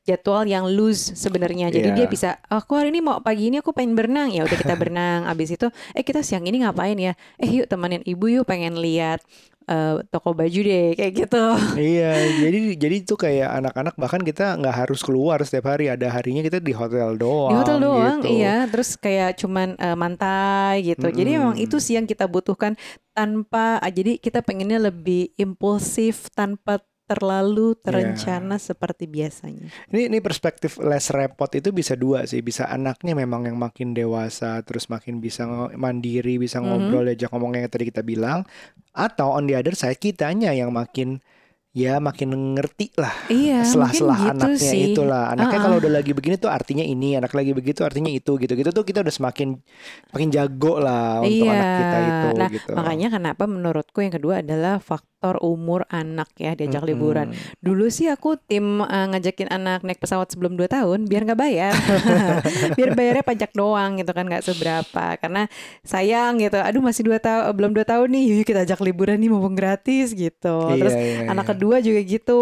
jadwal 0.06 0.46
yang 0.46 0.68
loose 0.70 1.18
sebenarnya. 1.18 1.72
Jadi 1.74 1.88
yeah. 1.92 1.98
dia 2.04 2.06
bisa 2.06 2.38
aku 2.46 2.78
hari 2.78 2.94
ini 2.94 3.02
mau 3.02 3.18
pagi 3.20 3.50
ini 3.50 3.58
aku 3.58 3.74
pengen 3.74 3.98
berenang. 3.98 4.30
Ya 4.30 4.46
udah 4.46 4.58
kita 4.58 4.74
berenang. 4.80 5.26
Abis 5.26 5.58
itu 5.58 5.66
eh 5.96 6.04
kita 6.06 6.22
siang 6.22 6.46
ini 6.46 6.62
ngapain 6.62 6.96
ya? 6.96 7.18
Eh 7.42 7.62
yuk 7.62 7.66
temenin 7.66 8.02
ibu 8.06 8.30
yuk 8.30 8.46
pengen 8.46 8.78
lihat 8.78 9.22
uh, 9.66 10.02
toko 10.10 10.34
baju 10.36 10.60
deh 10.62 10.94
kayak 10.94 11.12
gitu. 11.26 11.44
Iya, 11.92 12.12
jadi 12.38 12.58
jadi 12.78 12.96
itu 13.02 13.14
kayak 13.18 13.50
anak-anak 13.62 13.94
bahkan 13.98 14.22
kita 14.22 14.54
nggak 14.60 14.86
harus 14.86 15.00
keluar 15.02 15.42
setiap 15.42 15.74
hari 15.74 15.90
ada 15.90 16.06
harinya 16.08 16.44
kita 16.44 16.62
di 16.62 16.70
hotel 16.70 17.18
doang. 17.18 17.50
Di 17.50 17.56
hotel 17.58 17.78
doang, 17.82 18.18
gitu. 18.22 18.38
iya. 18.38 18.68
Terus 18.68 18.94
kayak 18.96 19.40
cuman 19.40 19.74
uh, 19.80 19.96
mantai 19.98 20.86
gitu. 20.86 21.06
Mm 21.06 21.10
-hmm. 21.10 21.18
Jadi 21.18 21.30
memang 21.34 21.56
itu 21.58 21.76
sih 21.80 21.94
yang 21.98 22.06
kita 22.06 22.28
butuhkan 22.30 22.78
tanpa 23.12 23.76
jadi 23.92 24.16
kita 24.16 24.40
pengennya 24.40 24.88
lebih 24.88 25.36
impulsif 25.36 26.32
tanpa 26.32 26.80
terlalu 27.12 27.76
terencana 27.76 28.56
yeah. 28.56 28.64
seperti 28.64 29.04
biasanya. 29.06 29.68
Ini 29.92 30.08
ini 30.08 30.18
perspektif 30.24 30.80
less 30.80 31.12
repot 31.12 31.52
itu 31.52 31.68
bisa 31.70 31.92
dua 31.92 32.24
sih, 32.24 32.40
bisa 32.40 32.66
anaknya 32.72 33.12
memang 33.12 33.46
yang 33.46 33.60
makin 33.60 33.92
dewasa, 33.92 34.64
terus 34.64 34.88
makin 34.88 35.20
bisa 35.20 35.44
mandiri, 35.76 36.40
bisa 36.40 36.58
mm 36.58 36.64
-hmm. 36.64 36.72
ngobrol, 36.72 37.04
diajak 37.12 37.30
ngomong 37.30 37.60
yang 37.60 37.68
tadi 37.68 37.88
kita 37.92 38.00
bilang, 38.00 38.48
atau 38.96 39.36
on 39.36 39.44
the 39.44 39.54
other 39.54 39.76
side 39.76 40.00
kitanya 40.00 40.56
yang 40.56 40.72
makin 40.72 41.20
ya 41.72 41.96
makin 42.04 42.52
ngerti 42.52 42.92
lah 43.00 43.16
iya, 43.32 43.64
setelah-selah 43.64 44.18
gitu 44.20 44.32
anaknya 44.36 44.72
sih. 44.76 44.92
itulah 44.92 45.32
anaknya 45.32 45.48
uh 45.48 45.56
-uh. 45.56 45.64
kalau 45.64 45.76
udah 45.80 45.92
lagi 45.96 46.12
begini 46.12 46.36
tuh 46.36 46.52
artinya 46.52 46.84
ini 46.84 47.16
anak 47.16 47.32
lagi 47.32 47.56
begitu 47.56 47.80
artinya 47.80 48.12
itu 48.12 48.36
gitu 48.36 48.52
gitu 48.52 48.70
tuh 48.76 48.84
kita 48.84 49.00
udah 49.00 49.08
semakin 49.08 49.56
makin 50.12 50.28
jago 50.28 50.76
lah 50.76 51.24
untuk 51.24 51.48
iya. 51.48 51.56
anak 51.56 51.72
kita 51.72 51.96
itu 51.96 52.28
nah, 52.36 52.48
gitu 52.52 52.72
makanya 52.76 53.08
kenapa 53.16 53.44
menurutku 53.48 54.04
yang 54.04 54.12
kedua 54.12 54.44
adalah 54.44 54.84
faktor 54.84 55.11
faktor 55.22 55.38
umur 55.38 55.86
anak 55.86 56.34
ya 56.34 56.58
diajak 56.58 56.82
mm 56.82 56.90
-hmm. 56.90 56.98
liburan. 56.98 57.26
Dulu 57.62 57.86
sih 57.94 58.10
aku 58.10 58.34
tim 58.42 58.82
uh, 58.82 59.06
ngajakin 59.14 59.54
anak 59.54 59.86
naik 59.86 60.02
pesawat 60.02 60.34
sebelum 60.34 60.58
2 60.58 60.66
tahun 60.66 61.06
biar 61.06 61.22
nggak 61.30 61.38
bayar. 61.38 61.70
biar 62.76 62.90
bayarnya 62.98 63.22
pajak 63.22 63.54
doang 63.54 64.02
gitu 64.02 64.10
kan 64.10 64.26
nggak 64.26 64.42
seberapa 64.42 65.14
karena 65.22 65.46
sayang 65.86 66.42
gitu. 66.42 66.58
Aduh 66.58 66.82
masih 66.82 67.06
dua 67.06 67.22
tahun 67.22 67.54
belum 67.54 67.70
dua 67.70 67.86
tahun 67.86 68.10
nih 68.10 68.24
yuk 68.34 68.50
kita 68.50 68.66
ajak 68.66 68.82
liburan 68.82 69.22
nih 69.22 69.30
mumpung 69.30 69.54
gratis 69.54 70.10
gitu. 70.10 70.74
Iya, 70.74 70.82
Terus 70.82 70.94
iya, 70.98 71.30
anak 71.30 71.46
iya. 71.46 71.50
kedua 71.54 71.76
juga 71.78 72.00
gitu 72.02 72.38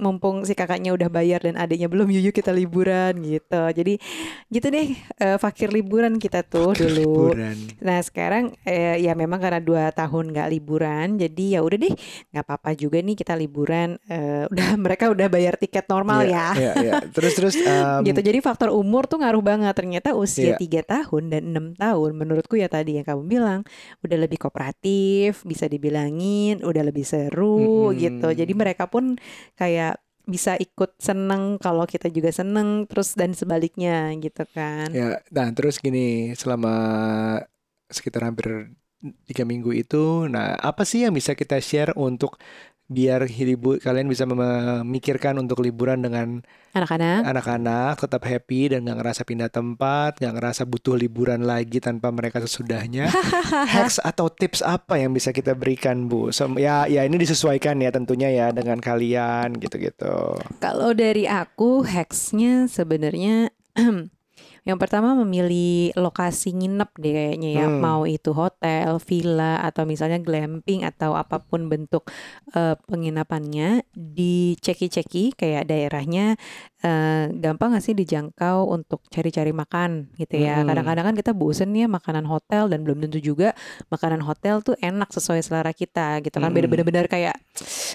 mumpung 0.00 0.48
si 0.48 0.56
kakaknya 0.56 0.96
udah 0.96 1.12
bayar 1.12 1.44
dan 1.44 1.60
adiknya 1.60 1.92
belum 1.92 2.08
yuk 2.08 2.32
kita 2.32 2.48
liburan 2.48 3.20
gitu. 3.20 3.62
Jadi 3.76 4.00
gitu 4.48 4.66
deh 4.72 4.88
uh, 5.20 5.36
fakir 5.36 5.68
liburan 5.68 6.16
kita 6.16 6.40
tuh 6.48 6.72
fakir 6.72 6.96
dulu. 6.96 7.36
Liburan. 7.36 7.56
Nah 7.84 8.00
sekarang 8.00 8.56
eh, 8.64 9.04
ya 9.04 9.12
memang 9.12 9.36
karena 9.36 9.60
dua 9.60 9.92
tahun 9.92 10.32
nggak 10.32 10.48
liburan 10.48 11.20
jadi 11.20 11.44
ya 11.52 11.60
udah 11.60 11.76
deh 11.76 11.94
nggak 12.30 12.44
apa-apa 12.46 12.70
juga 12.76 13.02
nih 13.02 13.16
kita 13.16 13.34
liburan. 13.34 13.98
Uh, 14.06 14.46
udah 14.52 14.78
mereka 14.78 15.10
udah 15.10 15.26
bayar 15.26 15.58
tiket 15.58 15.88
normal 15.88 16.22
Iya, 16.22 16.30
ya. 16.30 16.48
iya, 16.54 16.72
iya. 16.78 16.92
Terus 17.10 17.32
terus 17.34 17.54
um, 17.66 18.06
gitu 18.06 18.20
jadi 18.20 18.38
faktor 18.38 18.70
umur 18.70 19.10
tuh 19.10 19.18
ngaruh 19.18 19.42
banget 19.42 19.74
ternyata 19.74 20.14
usia 20.14 20.54
Iya. 20.54 20.56
tiga 20.60 20.80
tahun 20.84 21.32
dan 21.32 21.42
enam 21.50 21.66
tahun 21.74 22.14
menurutku 22.14 22.54
ya 22.54 22.68
tadi 22.68 23.00
yang 23.00 23.06
kamu 23.06 23.22
bilang 23.26 23.60
udah 24.00 24.18
lebih 24.20 24.38
kooperatif 24.38 25.42
bisa 25.42 25.66
dibilangin 25.66 26.60
udah 26.60 26.82
lebih 26.84 27.02
seru 27.02 27.90
Mm-mm. 27.90 27.98
gitu 27.98 28.28
jadi 28.30 28.52
mereka 28.52 28.86
pun 28.86 29.16
kayak 29.54 29.96
bisa 30.22 30.54
ikut 30.54 30.94
seneng 31.02 31.58
kalau 31.58 31.82
kita 31.82 32.06
juga 32.06 32.30
seneng 32.30 32.86
terus 32.86 33.18
dan 33.18 33.34
sebaliknya 33.34 34.14
gitu 34.18 34.46
kan 34.50 34.86
Ya, 34.90 35.18
nah 35.34 35.50
terus 35.50 35.82
gini 35.82 36.30
selama 36.34 36.70
sekitar 37.90 38.24
hampir 38.24 38.72
tiga 39.26 39.42
minggu 39.42 39.74
itu, 39.74 40.30
nah 40.30 40.54
apa 40.58 40.86
sih 40.86 41.02
yang 41.02 41.14
bisa 41.14 41.34
kita 41.34 41.58
share 41.58 41.90
untuk 41.98 42.38
biar 42.92 43.24
hidup 43.24 43.80
kalian 43.80 44.04
bisa 44.04 44.28
memikirkan 44.28 45.40
untuk 45.40 45.64
liburan 45.64 46.04
dengan 46.04 46.44
anak-anak 46.76 47.24
anak-anak 47.24 47.94
tetap 48.00 48.22
happy 48.28 48.72
dan 48.72 48.84
nggak 48.84 48.98
ngerasa 49.00 49.22
pindah 49.24 49.50
tempat, 49.52 50.20
nggak 50.20 50.34
ngerasa 50.36 50.62
butuh 50.68 50.96
liburan 50.96 51.44
lagi 51.44 51.80
tanpa 51.80 52.12
mereka 52.12 52.40
sesudahnya. 52.40 53.08
Hacks 53.72 54.00
atau 54.00 54.28
tips 54.28 54.60
apa 54.64 55.00
yang 55.00 55.12
bisa 55.12 55.32
kita 55.32 55.52
berikan, 55.56 56.08
Bu? 56.08 56.32
Sem- 56.32 56.60
ya, 56.60 56.88
ya 56.88 57.04
ini 57.04 57.20
disesuaikan 57.20 57.80
ya 57.80 57.92
tentunya 57.92 58.28
ya 58.32 58.46
dengan 58.52 58.80
kalian 58.80 59.56
gitu-gitu. 59.60 60.36
Kalau 60.60 60.96
dari 60.96 61.28
aku 61.28 61.84
hacksnya 61.84 62.68
sebenarnya 62.68 63.52
yang 64.62 64.78
pertama 64.78 65.18
memilih 65.18 65.90
lokasi 65.98 66.54
nginep 66.54 66.90
deh 66.94 67.12
kayaknya 67.12 67.50
ya 67.50 67.66
Hmm. 67.66 67.82
mau 67.82 68.02
itu 68.06 68.30
hotel, 68.30 69.02
villa 69.02 69.58
atau 69.58 69.82
misalnya 69.82 70.22
glamping 70.22 70.86
atau 70.86 71.18
apa 71.18 71.42
pun 71.42 71.66
bentuk 71.66 72.06
eh, 72.54 72.78
penginapannya 72.86 73.82
diceki-ceki 73.92 75.34
kayak 75.34 75.66
daerahnya 75.66 76.38
eh, 76.82 77.30
gampang 77.38 77.78
gak 77.78 77.84
sih 77.86 77.94
dijangkau 77.94 78.66
untuk 78.66 79.06
cari-cari 79.08 79.54
makan 79.54 80.10
gitu 80.18 80.42
ya. 80.42 80.62
Hmm. 80.62 80.68
Kadang-kadang 80.68 81.04
kan 81.12 81.16
kita 81.16 81.32
bosen 81.32 81.70
ya 81.78 81.86
makanan 81.86 82.26
hotel 82.26 82.66
dan 82.66 82.82
belum 82.82 83.06
tentu 83.06 83.22
juga 83.22 83.54
makanan 83.88 84.20
hotel 84.26 84.60
tuh 84.66 84.74
enak 84.82 85.08
sesuai 85.14 85.40
selera 85.46 85.70
kita 85.70 86.18
gitu 86.26 86.42
kan. 86.42 86.50
Hmm. 86.50 86.66
Beda-benar 86.66 87.06
kayak 87.06 87.38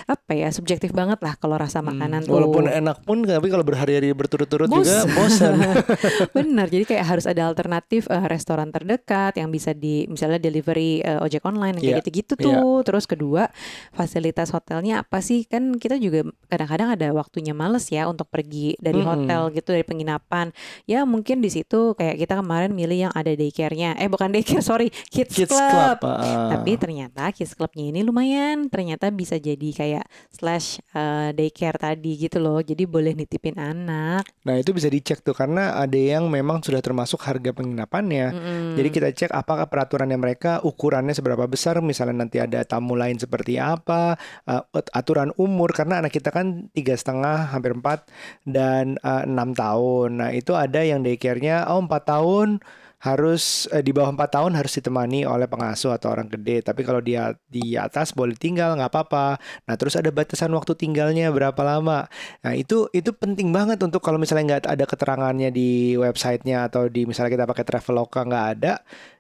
apa 0.08 0.32
ya 0.32 0.48
subjektif 0.56 0.96
banget 0.96 1.20
lah 1.20 1.36
kalau 1.36 1.60
rasa 1.60 1.84
makanan 1.84 2.24
tuh. 2.24 2.32
Hmm. 2.32 2.38
Walaupun 2.48 2.66
enak 2.72 2.98
pun, 3.04 3.28
tapi 3.28 3.48
kalau 3.52 3.68
berhari-hari 3.68 4.16
berturut-turut 4.16 4.72
juga 4.72 5.04
Bosen. 5.04 5.54
bosan. 5.54 5.54
Benar, 6.38 6.72
jadi 6.72 6.84
kayak 6.88 7.06
harus 7.06 7.26
ada 7.28 7.44
alternatif 7.44 8.08
eh, 8.08 8.26
restoran 8.32 8.72
terdekat 8.72 9.36
yang 9.36 9.52
bisa 9.52 9.76
di 9.76 10.08
misalnya 10.08 10.40
delivery 10.40 11.04
eh, 11.04 11.20
ojek 11.20 11.44
online 11.44 11.78
kayak 11.78 11.86
Iya, 11.88 12.00
gitu-gitu 12.00 12.34
tuh. 12.40 12.82
Terus 12.88 13.06
kedua, 13.10 13.52
fasilitas 13.92 14.54
hotelnya 14.56 15.04
apa 15.04 15.20
sih? 15.20 15.44
Kan 15.50 15.76
kita 15.82 16.00
juga 16.00 16.24
kadang-kadang 16.48 16.96
ada 16.96 17.08
waktunya 17.12 17.52
males 17.52 17.90
ya 17.92 18.08
untuk 18.08 18.30
pergi 18.32 18.77
dari 18.78 19.02
Mm-mm. 19.02 19.10
hotel 19.28 19.42
gitu 19.54 19.70
dari 19.74 19.86
penginapan. 19.86 20.54
Ya 20.86 21.04
mungkin 21.04 21.42
di 21.42 21.50
situ 21.52 21.94
kayak 21.98 22.18
kita 22.22 22.40
kemarin 22.40 22.72
milih 22.74 23.10
yang 23.10 23.14
ada 23.14 23.30
daycare-nya. 23.34 23.98
Eh 23.98 24.08
bukan 24.10 24.30
daycare, 24.32 24.64
sorry, 24.70 24.90
kids, 25.10 25.34
Kids 25.34 25.52
club. 25.52 26.00
Club. 26.00 26.00
ah. 26.06 26.54
Tapi 26.58 26.72
ternyata 26.78 27.30
kids 27.34 27.54
clubnya 27.58 27.90
ini 27.90 28.02
lumayan, 28.06 28.70
ternyata 28.70 29.10
bisa 29.10 29.36
jadi 29.38 29.70
kayak 29.74 30.06
slash 30.32 30.82
eh, 30.94 31.30
daycare 31.34 31.78
tadi 31.78 32.18
gitu 32.18 32.38
loh. 32.38 32.62
Jadi 32.62 32.86
boleh 32.86 33.14
nitipin 33.18 33.58
anak. 33.58 34.30
Nah 34.46 34.56
itu 34.58 34.72
bisa 34.72 34.88
dicek 34.88 35.22
tuh 35.26 35.34
karena 35.34 35.78
ada 35.78 35.98
yang 35.98 36.30
memang 36.30 36.62
sudah 36.62 36.80
termasuk 36.80 37.22
harga 37.26 37.52
penginapannya. 37.54 38.28
Mm-mm. 38.34 38.76
Jadi 38.78 38.90
kita 38.94 39.10
cek 39.14 39.32
apakah 39.34 39.66
peraturannya 39.72 40.18
mereka 40.20 40.60
ukurannya 40.62 41.16
seberapa 41.16 41.48
besar, 41.50 41.80
misalnya 41.82 42.26
nanti 42.26 42.38
ada 42.38 42.62
tamu 42.68 42.94
lain 42.94 43.18
seperti 43.18 43.58
apa, 43.58 44.16
uh, 44.46 44.64
aturan 44.94 45.32
umur 45.40 45.72
karena 45.74 46.04
anak 46.04 46.14
kita 46.14 46.30
kan 46.30 46.70
tiga 46.76 46.94
setengah 46.94 47.50
hampir 47.54 47.74
empat 47.74 48.06
dan 48.44 48.67
uh, 49.02 49.24
enam 49.28 49.54
tahun. 49.56 50.10
Nah 50.22 50.30
itu 50.34 50.54
ada 50.58 50.82
yang 50.84 51.04
daycare-nya 51.06 51.68
oh 51.72 51.80
empat 51.84 52.04
tahun 52.08 52.60
harus 52.98 53.70
eh, 53.70 53.86
di 53.86 53.94
bawah 53.94 54.10
empat 54.10 54.42
tahun 54.42 54.58
harus 54.58 54.74
ditemani 54.82 55.22
oleh 55.30 55.46
pengasuh 55.46 55.94
atau 55.94 56.10
orang 56.10 56.26
gede. 56.34 56.66
Tapi 56.66 56.82
kalau 56.82 56.98
dia 56.98 57.38
di 57.46 57.78
atas 57.78 58.10
boleh 58.10 58.34
tinggal 58.34 58.74
nggak 58.74 58.90
apa-apa. 58.90 59.38
Nah 59.70 59.76
terus 59.78 59.94
ada 59.94 60.10
batasan 60.10 60.50
waktu 60.58 60.74
tinggalnya 60.74 61.30
berapa 61.30 61.62
lama. 61.62 62.10
Nah 62.42 62.54
itu 62.58 62.90
itu 62.98 63.14
penting 63.14 63.54
banget 63.54 63.78
untuk 63.86 64.02
kalau 64.02 64.18
misalnya 64.18 64.58
nggak 64.58 64.62
ada 64.66 64.86
keterangannya 64.90 65.50
di 65.54 65.94
websitenya 65.94 66.68
atau 66.74 66.90
di 66.90 67.06
misalnya 67.06 67.32
kita 67.38 67.46
pakai 67.46 67.66
Traveloka 67.70 68.20
nggak 68.26 68.46
ada, 68.58 68.74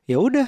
ya 0.09 0.17
udah 0.17 0.47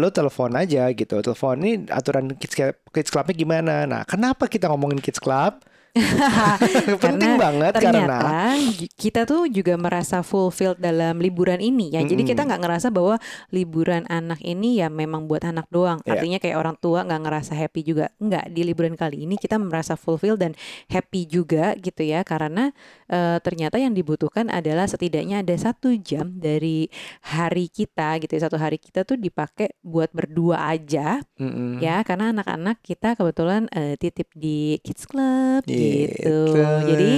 lo 0.00 0.08
telepon 0.08 0.56
aja 0.56 0.88
gitu. 0.96 1.20
Telepon 1.20 1.56
ini 1.60 1.72
aturan 1.92 2.32
kids 2.40 2.54
Club- 2.56 2.80
kids 2.94 3.10
clubnya 3.12 3.34
gimana. 3.36 3.74
Nah 3.84 4.02
kenapa 4.08 4.48
kita 4.48 4.72
ngomongin 4.72 5.02
kids 5.04 5.20
club? 5.20 5.60
penting 7.04 7.34
banget 7.34 7.72
karena 7.82 8.06
ternyata 8.06 8.18
kita 8.94 9.26
tuh 9.26 9.50
juga 9.50 9.74
merasa 9.74 10.22
fulfilled 10.22 10.78
dalam 10.78 11.18
liburan 11.18 11.58
ini 11.58 11.90
ya. 11.90 12.02
Jadi 12.06 12.22
Mm-mm. 12.22 12.30
kita 12.30 12.46
nggak 12.46 12.60
ngerasa 12.62 12.88
bahwa 12.94 13.18
liburan 13.50 14.06
anak 14.06 14.38
ini 14.46 14.78
ya 14.78 14.86
memang 14.86 15.26
buat 15.26 15.42
anak 15.42 15.66
doang. 15.68 15.98
Iya. 16.06 16.18
Artinya 16.18 16.38
kayak 16.38 16.56
orang 16.56 16.76
tua 16.78 17.02
nggak 17.02 17.22
ngerasa 17.26 17.52
happy 17.58 17.80
juga. 17.82 18.06
Nggak 18.22 18.44
di 18.54 18.62
liburan 18.62 18.94
kali 18.94 19.26
ini 19.26 19.34
kita 19.34 19.58
merasa 19.58 19.98
fulfilled 19.98 20.38
dan 20.38 20.52
happy 20.86 21.26
juga 21.26 21.74
gitu 21.74 22.06
ya. 22.06 22.22
Karena 22.22 22.70
eh, 23.10 23.38
ternyata 23.42 23.76
yang 23.82 23.90
dibutuhkan 23.90 24.46
adalah 24.46 24.86
setidaknya 24.86 25.42
ada 25.42 25.54
satu 25.58 25.90
jam 25.98 26.38
dari 26.38 26.86
hari 27.34 27.66
kita 27.66 28.22
gitu 28.22 28.30
ya. 28.38 28.40
Satu 28.46 28.56
hari 28.60 28.78
kita 28.78 29.02
tuh 29.02 29.18
dipakai 29.18 29.74
buat 29.82 30.12
berdua 30.14 30.70
aja 30.70 31.24
Mm-mm. 31.40 31.80
ya 31.80 32.04
karena 32.04 32.30
anak-anak 32.30 32.78
kita 32.84 33.16
kebetulan 33.16 33.66
eh, 33.72 33.96
titip 33.96 34.28
di 34.36 34.76
kids 34.84 35.08
club 35.08 35.64
gitu 35.80 36.10
Gitu. 36.20 36.36
jadi 36.86 37.12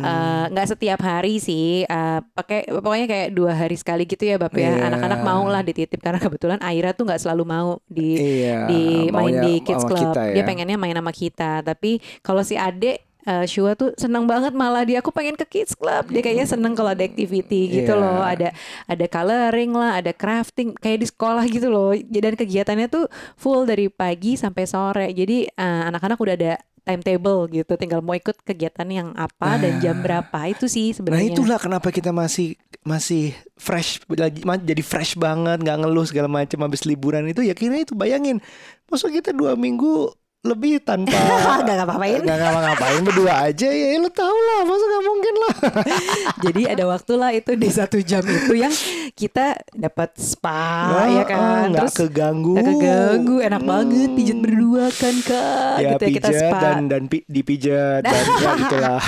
eh, 0.00 0.44
nggak 0.50 0.68
setiap 0.68 1.00
hari 1.00 1.38
sih 1.38 1.82
eh, 1.82 2.18
pakai 2.30 2.66
pokoknya 2.66 3.06
kayak 3.06 3.28
dua 3.30 3.52
hari 3.54 3.76
sekali 3.76 4.04
gitu 4.04 4.22
ya 4.22 4.36
bapak 4.36 4.56
ya 4.56 4.72
Iya. 4.72 4.86
anak-anak 4.88 5.20
mau 5.20 5.44
lah 5.46 5.60
dititip 5.60 5.98
karena 5.98 6.18
kebetulan 6.18 6.58
Aira 6.60 6.90
tuh 6.90 7.04
nggak 7.04 7.20
selalu 7.20 7.44
mau 7.44 7.70
di 7.86 8.10
iya, 8.42 8.66
di 8.66 9.08
main 9.08 9.12
maunya 9.12 9.40
di 9.42 9.52
kids 9.60 9.82
club 9.82 9.98
kita 9.98 10.22
dia 10.30 10.40
ya. 10.40 10.46
pengennya 10.46 10.76
main 10.76 10.94
sama 10.94 11.12
kita 11.12 11.52
tapi 11.60 11.90
kalau 12.20 12.40
si 12.40 12.56
Ade 12.56 12.98
eh, 13.20 13.44
Shua 13.44 13.76
tuh 13.76 13.92
seneng 13.94 14.24
banget 14.24 14.52
malah 14.52 14.80
dia 14.80 14.98
aku 14.98 15.10
pengen 15.10 15.36
ke 15.36 15.44
kids 15.44 15.76
club 15.76 16.08
dia 16.08 16.20
kayaknya 16.20 16.48
seneng 16.48 16.72
kalau 16.72 16.90
ada 16.90 17.04
activity 17.04 17.68
gitu 17.70 17.92
Iya. 17.92 18.00
loh 18.00 18.20
ada 18.24 18.48
ada 18.86 19.06
coloring 19.06 19.72
lah 19.72 20.00
ada 20.00 20.12
crafting 20.12 20.72
kayak 20.74 20.98
di 20.98 21.06
sekolah 21.06 21.44
gitu 21.46 21.68
loh 21.68 21.92
dan 21.92 22.32
kegiatannya 22.32 22.88
tuh 22.88 23.04
full 23.36 23.64
dari 23.64 23.86
pagi 23.86 24.34
sampai 24.34 24.64
sore 24.64 25.06
jadi 25.12 25.52
anak-anak 25.54 26.16
udah 26.16 26.34
ada 26.34 26.52
timetable 26.82 27.44
gitu 27.46 27.72
tinggal 27.74 28.00
mau 28.00 28.12
ikut 28.12 28.36
kegiatan 28.40 28.86
yang 28.86 29.08
apa 29.12 29.56
dan 29.56 29.78
jam 29.78 29.98
berapa 29.98 30.38
itu 30.46 30.64
sih 30.64 30.90
Nah 30.90 30.96
sebenarnya. 30.96 31.30
itulah 31.30 31.56
kenapa 31.56 31.88
kita 31.88 32.10
masih 32.10 32.54
masih 32.80 33.30
fresh 33.54 34.00
lagi 34.10 34.40
jadi 34.40 34.80
fresh 34.80 35.14
banget 35.14 35.60
nggak 35.60 35.78
ngeluh 35.78 36.02
segala 36.02 36.26
macam 36.26 36.58
habis 36.60 36.82
liburan 36.82 37.24
itu 37.24 37.40
ya 37.40 37.52
kira 37.52 37.76
itu 37.76 37.92
bayangin 37.92 38.40
maksud 38.86 39.10
kita 39.10 39.30
dua 39.30 39.52
minggu 39.52 40.08
lebih 40.40 40.80
tanpa 40.80 41.12
Nggak 41.60 41.76
ngapa-ngapain. 41.76 42.20
nggak 42.24 42.38
ngapa-ngapain 42.40 43.00
berdua 43.04 43.34
aja 43.44 43.68
ya 43.68 44.00
lo 44.00 44.08
tau 44.08 44.32
lah 44.32 44.64
masa 44.64 44.84
nggak 44.88 45.04
mungkin 45.04 45.34
lah. 45.36 45.54
Jadi 46.48 46.62
ada 46.64 46.84
waktu 46.88 47.12
lah 47.12 47.30
itu 47.30 47.52
di 47.52 47.68
satu 47.68 48.00
jam 48.00 48.24
itu 48.24 48.56
yang 48.56 48.72
kita 49.20 49.60
dapat 49.76 50.16
spa 50.16 51.04
ya 51.12 51.24
kan, 51.28 51.68
nggak 51.68 51.92
terus 51.92 51.96
keganggu. 52.00 52.56
nggak 52.56 52.66
keganggu, 52.72 53.36
enak 53.44 53.62
banget 53.68 54.10
pijat 54.16 54.38
berdua 54.40 54.88
kan 54.96 55.14
kak, 55.20 55.76
ya 55.76 55.88
gitu 55.92 56.04
ya 56.08 56.10
kita 56.16 56.28
spa. 56.32 56.58
dan 56.64 56.88
dan 56.88 57.02
pi, 57.04 57.20
dipijat 57.28 58.00
dan 58.00 58.24
ya 58.40 58.50
gitulah 58.56 59.02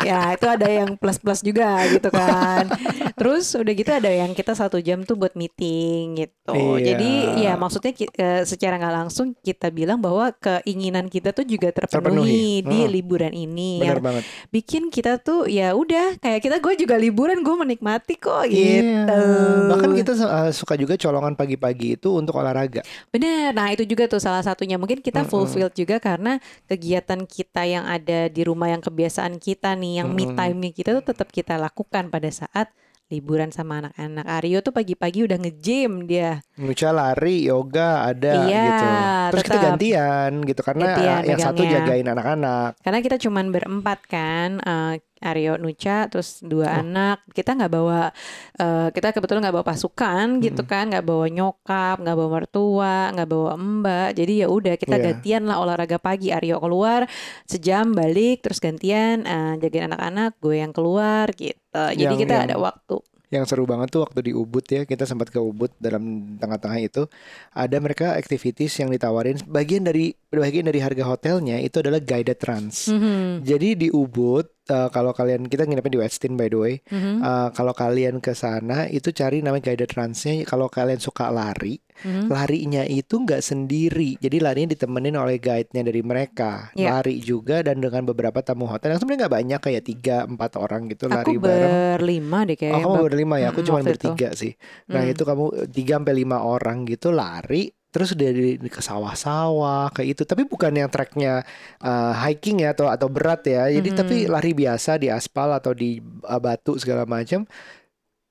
ya 0.00 0.32
itu 0.32 0.46
ada 0.46 0.64
yang 0.64 0.94
plus 0.94 1.16
plus 1.16 1.40
juga 1.40 1.66
gitu 1.86 2.08
kan. 2.08 2.66
terus 3.20 3.52
udah 3.52 3.72
gitu 3.72 3.90
ada 3.90 4.08
yang 4.08 4.30
kita 4.30 4.52
satu 4.52 4.78
jam 4.78 5.02
tuh 5.02 5.14
buat 5.14 5.34
meeting 5.34 6.16
gitu. 6.16 6.52
Iya. 6.52 6.84
Jadi 6.86 7.10
ya 7.40 7.52
maksudnya 7.54 7.90
ki- 7.90 8.08
eh, 8.10 8.42
secara 8.42 8.76
nggak 8.76 8.94
langsung 8.96 9.36
kita 9.36 9.68
bilang 9.68 9.98
bahwa 9.98 10.32
keinginan 10.32 11.06
kita 11.06 11.30
tuh 11.30 11.44
juga 11.44 11.68
terpenuhi, 11.70 12.60
Terpenuhi. 12.60 12.66
di 12.66 12.78
Hmm. 12.80 12.90
liburan 12.90 13.32
ini. 13.32 13.72
benar 13.78 13.88
yang 13.92 14.04
banget 14.04 14.24
bikin 14.50 14.82
kita 14.88 15.16
tuh 15.16 15.44
ya 15.44 15.72
udah 15.72 16.16
kayak 16.16 16.40
kita 16.40 16.56
gue 16.58 16.74
juga 16.76 16.96
liburan 16.96 17.38
gue 17.38 17.56
menikmati 17.56 18.14
kok 18.16 18.44
Iya. 18.44 18.80
gitu. 19.04 19.22
bahkan 19.68 19.90
kita 19.92 20.12
uh, 20.18 20.50
suka 20.50 20.74
juga 20.74 20.94
colongan 20.96 21.34
pagi-pagi 21.34 21.94
itu 21.94 22.08
untuk 22.12 22.34
olahraga 22.34 22.80
Bener, 23.08 23.50
nah 23.50 23.68
itu 23.68 23.84
juga 23.84 24.06
tuh 24.06 24.18
salah 24.18 24.40
satunya 24.40 24.74
mungkin 24.74 24.98
kita 24.98 25.20
Mm-mm. 25.20 25.30
fulfilled 25.30 25.74
juga 25.74 25.98
karena 25.98 26.38
kegiatan 26.66 27.20
kita 27.22 27.62
yang 27.64 27.84
ada 27.84 28.26
di 28.26 28.42
rumah 28.42 28.68
yang 28.68 28.80
kebiasaan 28.80 29.36
kita 29.36 29.74
nih, 29.74 29.89
yang 29.98 30.14
me 30.14 30.30
Mm-mm. 30.30 30.38
time 30.38 30.70
kita 30.70 30.94
tuh 30.94 31.04
tetap 31.10 31.28
kita 31.34 31.58
lakukan 31.58 32.06
pada 32.12 32.30
saat 32.30 32.70
liburan 33.10 33.50
sama 33.50 33.82
anak-anak. 33.82 34.22
Aryo 34.22 34.62
tuh 34.62 34.70
pagi-pagi 34.70 35.26
udah 35.26 35.34
nge-gym 35.42 36.06
dia. 36.06 36.38
Nucha 36.54 36.94
lari, 36.94 37.42
yoga 37.50 38.06
ada 38.06 38.46
Iya, 38.46 38.62
gitu. 38.62 38.86
Terus 39.34 39.42
kita 39.50 39.58
gantian 39.58 40.30
gitu 40.46 40.60
karena 40.62 40.84
Gantian 40.94 41.18
uh, 41.18 41.26
yang 41.26 41.40
satu 41.42 41.60
megangnya. 41.66 41.78
jagain 41.90 42.06
anak-anak. 42.06 42.70
Karena 42.78 42.98
kita 43.02 43.16
cuman 43.18 43.46
berempat 43.50 43.98
kan, 44.06 44.50
eh, 44.62 44.94
Aryo 45.20 45.56
Nucha 45.56 46.08
terus 46.08 46.40
dua 46.40 46.66
Oh. 46.66 46.80
anak. 46.80 47.22
Kita 47.28 47.52
nggak 47.52 47.68
bawa 47.68 48.08
eh, 48.56 48.88
kita 48.90 49.12
kebetulan 49.12 49.40
nggak 49.42 49.56
bawa 49.56 49.66
pasukan 49.66 50.40
gitu 50.40 50.62
kan 50.64 50.88
nggak 50.88 51.02
bawa 51.02 51.26
nyokap 51.26 51.96
nggak 51.98 52.16
bawa 52.16 52.30
mertua 52.34 52.96
nggak 53.12 53.28
bawa 53.28 53.52
mbak. 53.54 54.08
Jadi 54.14 54.32
ya 54.40 54.48
udah 54.48 54.74
kita 54.74 54.96
Iya. 54.96 55.04
gantian 55.12 55.42
lah 55.44 55.56
olahraga 55.58 55.96
pagi. 55.96 56.28
Aryo 56.30 56.56
keluar 56.56 57.04
sejam 57.44 57.92
balik 57.92 58.40
terus 58.40 58.58
gantian 58.58 59.22
eh, 59.22 59.54
jagain 59.58 59.88
anak-anak 59.88 60.36
gue 60.38 60.56
yang 60.56 60.72
keluar 60.72 61.28
gitu. 61.32 61.56
Jadi 61.70 62.00
Yang- 62.00 62.20
kita 62.20 62.34
yang- 62.34 62.46
ada 62.46 62.56
waktu. 62.56 62.98
Yang 63.30 63.46
seru 63.46 63.62
banget 63.62 63.94
tuh 63.94 64.02
waktu 64.02 64.26
di 64.26 64.32
Ubud 64.34 64.66
ya, 64.66 64.82
kita 64.82 65.06
sempat 65.06 65.30
ke 65.30 65.38
Ubud 65.38 65.70
dalam 65.78 66.02
tengah-tengah 66.34 66.82
itu 66.82 67.06
ada 67.48 67.76
mereka 67.78 68.18
activities 68.18 68.74
yang 68.74 68.90
ditawarin. 68.90 69.38
Bagian 69.46 69.86
dari 69.86 70.10
bagian 70.28 70.66
dari 70.66 70.82
harga 70.82 71.06
hotelnya 71.06 71.62
itu 71.62 71.78
adalah 71.78 72.02
guided 72.02 72.42
runs. 72.42 72.90
Mhm, 72.90 73.46
Jadi 73.46 73.68
di 73.76 73.88
Ubud 73.88 74.50
eh, 74.70 74.88
kalau 74.88 75.10
kalian 75.10 75.44
kita 75.44 75.66
nginepnya 75.66 75.92
di 75.92 76.00
Westin 76.00 76.38
by 76.38 76.46
the 76.46 76.56
way, 76.56 76.74
mhm, 76.86 77.18
eh, 77.18 77.48
kalau 77.50 77.74
kalian 77.74 78.22
ke 78.22 78.30
sana 78.32 78.86
itu 78.86 79.10
cari 79.10 79.42
namanya 79.42 79.68
guided 79.68 79.90
runsnya. 79.90 80.46
Kalau 80.46 80.70
kalian 80.70 80.96
suka 80.96 81.28
lari, 81.28 81.82
mhm. 82.00 82.30
larinya 82.30 82.82
itu 82.82 83.18
nggak 83.18 83.42
sendiri. 83.42 84.14
Jadi 84.16 84.38
larinya 84.38 84.70
ditemenin 84.72 85.18
oleh 85.18 85.36
guide-nya 85.36 85.82
dari 85.82 86.00
mereka. 86.00 86.70
Iya. 86.72 87.02
Lari 87.02 87.18
juga 87.18 87.60
dan 87.60 87.82
dengan 87.82 88.06
beberapa 88.06 88.38
tamu 88.40 88.64
hotel 88.64 88.94
yang 88.94 89.00
sebenarnya 89.02 89.20
nggak 89.26 89.34
banyak 89.36 89.60
kayak 89.60 89.82
tiga 89.82 90.16
empat 90.24 90.52
orang 90.54 90.86
gitu 90.86 91.10
lari 91.10 91.34
aku 91.34 91.42
bareng. 91.42 91.72
berlima 91.98 92.38
deh 92.46 92.54
kayak 92.54 92.74
Oh 92.78 92.94
kamu 92.94 93.04
berlima 93.10 93.34
ya, 93.36 93.50
aku 93.50 93.60
cuma 93.60 93.80
waktu 93.80 93.90
itu. 93.90 94.08
bertiga 94.08 94.28
sih. 94.32 94.52
Nah 94.86 95.02
Hmm. 95.02 95.12
itu 95.12 95.22
kamu 95.24 95.44
tiga 95.68 95.92
sampai 95.96 96.14
lima 96.14 96.38
orang 96.40 96.86
gitu 96.86 97.10
lari, 97.10 97.66
terus 97.90 98.14
dari 98.14 98.54
ke 98.56 98.80
sawah-sawah 98.80 99.90
kayak 99.90 100.08
itu. 100.18 100.22
Tapi 100.22 100.46
bukan 100.46 100.72
yang 100.74 100.90
treknya 100.90 101.42
uh, 101.82 102.14
hiking 102.24 102.62
ya 102.62 102.72
atau 102.74 102.86
atau 102.86 103.10
berat 103.10 103.42
ya. 103.46 103.66
Jadi 103.66 103.90
Mhm. 103.90 103.98
tapi 103.98 104.16
lari 104.30 104.54
biasa 104.54 104.96
di 104.96 105.10
aspal 105.10 105.50
atau 105.52 105.74
di 105.74 105.98
uh, 106.24 106.40
batu 106.40 106.78
segala 106.78 107.04
macam. 107.04 107.44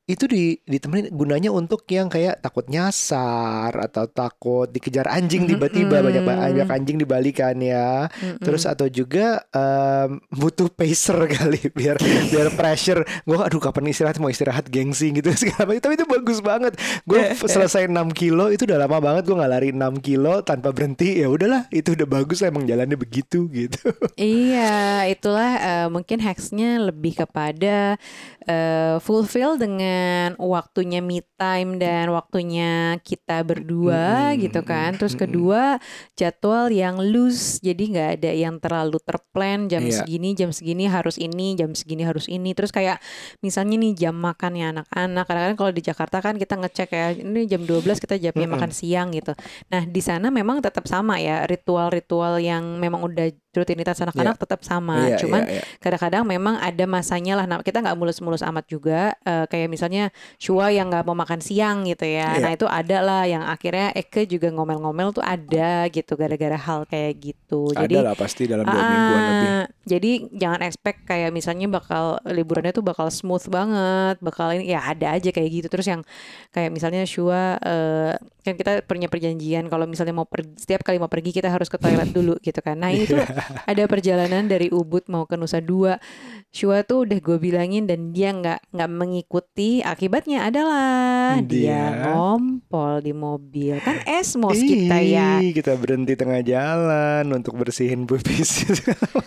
Itu 0.09 0.25
di 0.25 0.57
ditemenin 0.65 1.13
gunanya 1.13 1.53
untuk 1.53 1.85
yang 1.85 2.09
kayak 2.09 2.41
takut 2.41 2.65
nyasar 2.65 3.69
atau 3.77 4.09
takut 4.09 4.65
dikejar 4.65 5.05
anjing 5.05 5.45
tiba-tiba 5.45 6.01
banyak 6.01 6.25
Mm-mm. 6.25 6.65
banyak 6.65 6.65
anjing 6.65 6.97
dibalikan 6.97 7.53
ya. 7.61 8.09
Mm-mm. 8.09 8.41
Terus 8.41 8.65
atau 8.65 8.89
juga 8.89 9.45
em, 9.53 10.17
butuh 10.33 10.65
pacer 10.73 11.13
kali 11.37 11.61
biar 11.77 12.01
biar 12.01 12.49
pressure. 12.57 13.05
Gue 13.21 13.37
aduh 13.37 13.61
kapan 13.61 13.93
istirahat 13.93 14.17
mau 14.17 14.33
istirahat 14.33 14.65
gengsi 14.65 15.13
gitu 15.13 15.29
segala 15.45 15.69
macam. 15.69 15.85
Tapi 15.85 15.93
itu 15.93 16.07
bagus 16.09 16.41
banget. 16.41 16.73
Gue 17.05 17.37
selesai 17.37 17.85
6 17.85 17.93
kilo 18.17 18.49
itu 18.49 18.65
udah 18.65 18.81
lama 18.81 18.97
banget 18.97 19.29
gue 19.29 19.35
nggak 19.37 19.51
lari 19.53 19.69
6 19.77 20.01
kilo 20.01 20.41
tanpa 20.41 20.73
berhenti. 20.73 21.21
Ya 21.21 21.29
udahlah 21.29 21.69
itu 21.69 21.93
udah 21.93 22.09
bagus 22.09 22.41
emang 22.41 22.65
jalannya 22.65 22.97
begitu 22.97 23.45
gitu. 23.61 23.93
Iya, 24.17 25.05
itulah 25.05 25.51
eh, 25.61 25.87
mungkin 25.93 26.17
hacksnya 26.17 26.81
lebih 26.81 27.21
kepada 27.21 28.01
eh, 28.49 28.95
fulfill 29.05 29.53
dengan 29.61 29.98
waktunya 30.37 30.99
me 30.99 31.19
time 31.35 31.77
dan 31.77 32.11
waktunya 32.11 32.97
kita 33.01 33.41
berdua 33.43 34.33
Mm-mm, 34.33 34.41
gitu 34.43 34.61
kan. 34.63 34.95
Terus 34.95 35.15
kedua 35.15 35.77
jadwal 36.13 36.69
yang 36.69 36.99
loose, 36.99 37.59
jadi 37.59 37.83
nggak 37.83 38.09
ada 38.19 38.31
yang 38.31 38.55
terlalu 38.59 38.97
terplan 39.01 39.67
jam 39.67 39.81
Iya. 39.81 40.03
segini, 40.03 40.35
jam 40.35 40.51
segini 40.51 40.85
harus 40.85 41.15
ini, 41.15 41.55
jam 41.55 41.71
segini 41.73 42.03
harus 42.03 42.27
ini. 42.27 42.51
Terus 42.51 42.69
kayak 42.69 42.99
misalnya 43.39 43.75
nih 43.79 43.93
jam 43.95 44.15
makannya 44.15 44.75
anak-anak. 44.75 45.23
Kadang-kadang 45.25 45.57
kalau 45.57 45.71
di 45.71 45.81
Jakarta 45.81 46.17
kan 46.19 46.35
kita 46.35 46.55
ngecek 46.59 46.89
ya, 46.91 47.07
ini 47.15 47.47
jam 47.47 47.63
12 47.63 47.97
kita 47.97 48.15
jamnya 48.19 48.45
Mm-mm. 48.45 48.55
makan 48.59 48.71
siang 48.71 49.09
gitu. 49.11 49.31
Nah, 49.71 49.83
di 49.85 50.01
sana 50.03 50.27
memang 50.29 50.59
tetap 50.59 50.85
sama 50.85 51.17
ya, 51.17 51.47
ritual-ritual 51.47 52.37
yang 52.39 52.77
memang 52.77 53.01
udah 53.05 53.31
rutinitas 53.59 53.99
anak-anak 53.99 54.39
tetap 54.39 54.63
sama. 54.63 55.11
Iya, 55.11 55.19
Cuman 55.19 55.41
iya, 55.45 55.59
iya. 55.59 55.63
kadang-kadang 55.83 56.23
memang 56.23 56.55
ada 56.57 56.85
masanya 56.87 57.35
lah. 57.35 57.45
Nah, 57.45 57.59
kita 57.59 57.83
nggak 57.83 57.97
mulus-mulus 57.99 58.41
amat 58.47 58.65
juga. 58.71 59.13
Eh, 59.27 59.45
kayak 59.51 59.67
misalnya 59.67 60.09
Shua 60.39 60.71
yang 60.71 60.87
nggak 60.87 61.03
mau 61.03 61.17
makan 61.17 61.43
siang 61.43 61.83
gitu 61.83 62.07
ya. 62.07 62.37
Iya. 62.37 62.43
Nah 62.45 62.51
itu 62.55 62.65
ada 62.69 62.97
lah 63.03 63.23
yang 63.27 63.43
akhirnya 63.43 63.91
Eke 63.91 64.23
juga 64.29 64.47
ngomel-ngomel 64.53 65.11
tuh 65.11 65.25
ada 65.25 65.89
gitu 65.91 66.15
gara-gara 66.15 66.55
hal 66.55 66.85
kayak 66.87 67.13
gitu. 67.19 67.73
Jadi 67.75 67.95
ada 67.99 68.13
lah 68.13 68.15
pasti 68.15 68.47
dalam 68.47 68.63
dua 68.63 68.81
mingguan 68.81 69.21
lebih. 69.25 69.51
Jadi 69.89 70.11
jangan 70.37 70.61
expect 70.63 70.99
kayak 71.09 71.33
misalnya 71.33 71.67
bakal 71.67 72.21
liburannya 72.23 72.71
tuh 72.71 72.85
bakal 72.85 73.09
smooth 73.09 73.43
banget, 73.49 74.15
bakal 74.21 74.53
ini 74.53 74.71
ya 74.71 74.85
ada 74.85 75.17
aja 75.17 75.29
kayak 75.33 75.49
gitu. 75.49 75.67
Terus 75.67 75.87
yang 75.89 76.01
kayak 76.53 76.69
misalnya 76.69 77.03
Shua 77.03 77.57
eh, 77.59 78.13
kan 78.45 78.55
kita 78.55 78.85
punya 78.87 79.11
perjanjian 79.11 79.67
kalau 79.67 79.83
misalnya 79.83 80.15
mau 80.15 80.25
pergi 80.25 80.55
setiap 80.55 80.81
kali 80.81 80.97
mau 80.97 81.11
pergi 81.11 81.35
kita 81.35 81.51
harus 81.51 81.67
ke 81.67 81.75
toilet 81.75 82.09
dulu 82.13 82.39
gitu 82.39 82.61
kan. 82.63 82.79
Nah 82.79 82.93
itu 82.93 83.17
ada 83.65 83.83
perjalanan 83.85 84.45
dari 84.45 84.69
Ubud 84.69 85.05
mau 85.07 85.25
ke 85.25 85.35
Nusa 85.35 85.59
Dua. 85.59 85.97
Shua 86.49 86.81
tuh 86.81 87.05
udah 87.05 87.21
gue 87.21 87.37
bilangin 87.37 87.85
dan 87.85 88.09
dia 88.09 88.33
nggak 88.33 88.73
nggak 88.73 88.89
mengikuti. 88.89 89.85
Akibatnya 89.85 90.49
adalah 90.49 91.37
dia, 91.45 91.93
Dia- 91.93 92.09
ngompol 92.09 93.05
di 93.05 93.13
mobil. 93.13 93.77
Kan 93.85 94.01
esmos 94.09 94.57
kita 94.57 94.97
ya. 94.97 95.37
Kita 95.45 95.77
berhenti 95.77 96.17
tengah 96.17 96.41
jalan 96.41 97.29
untuk 97.29 97.53
bersihin 97.53 98.09
pipis. 98.09 98.65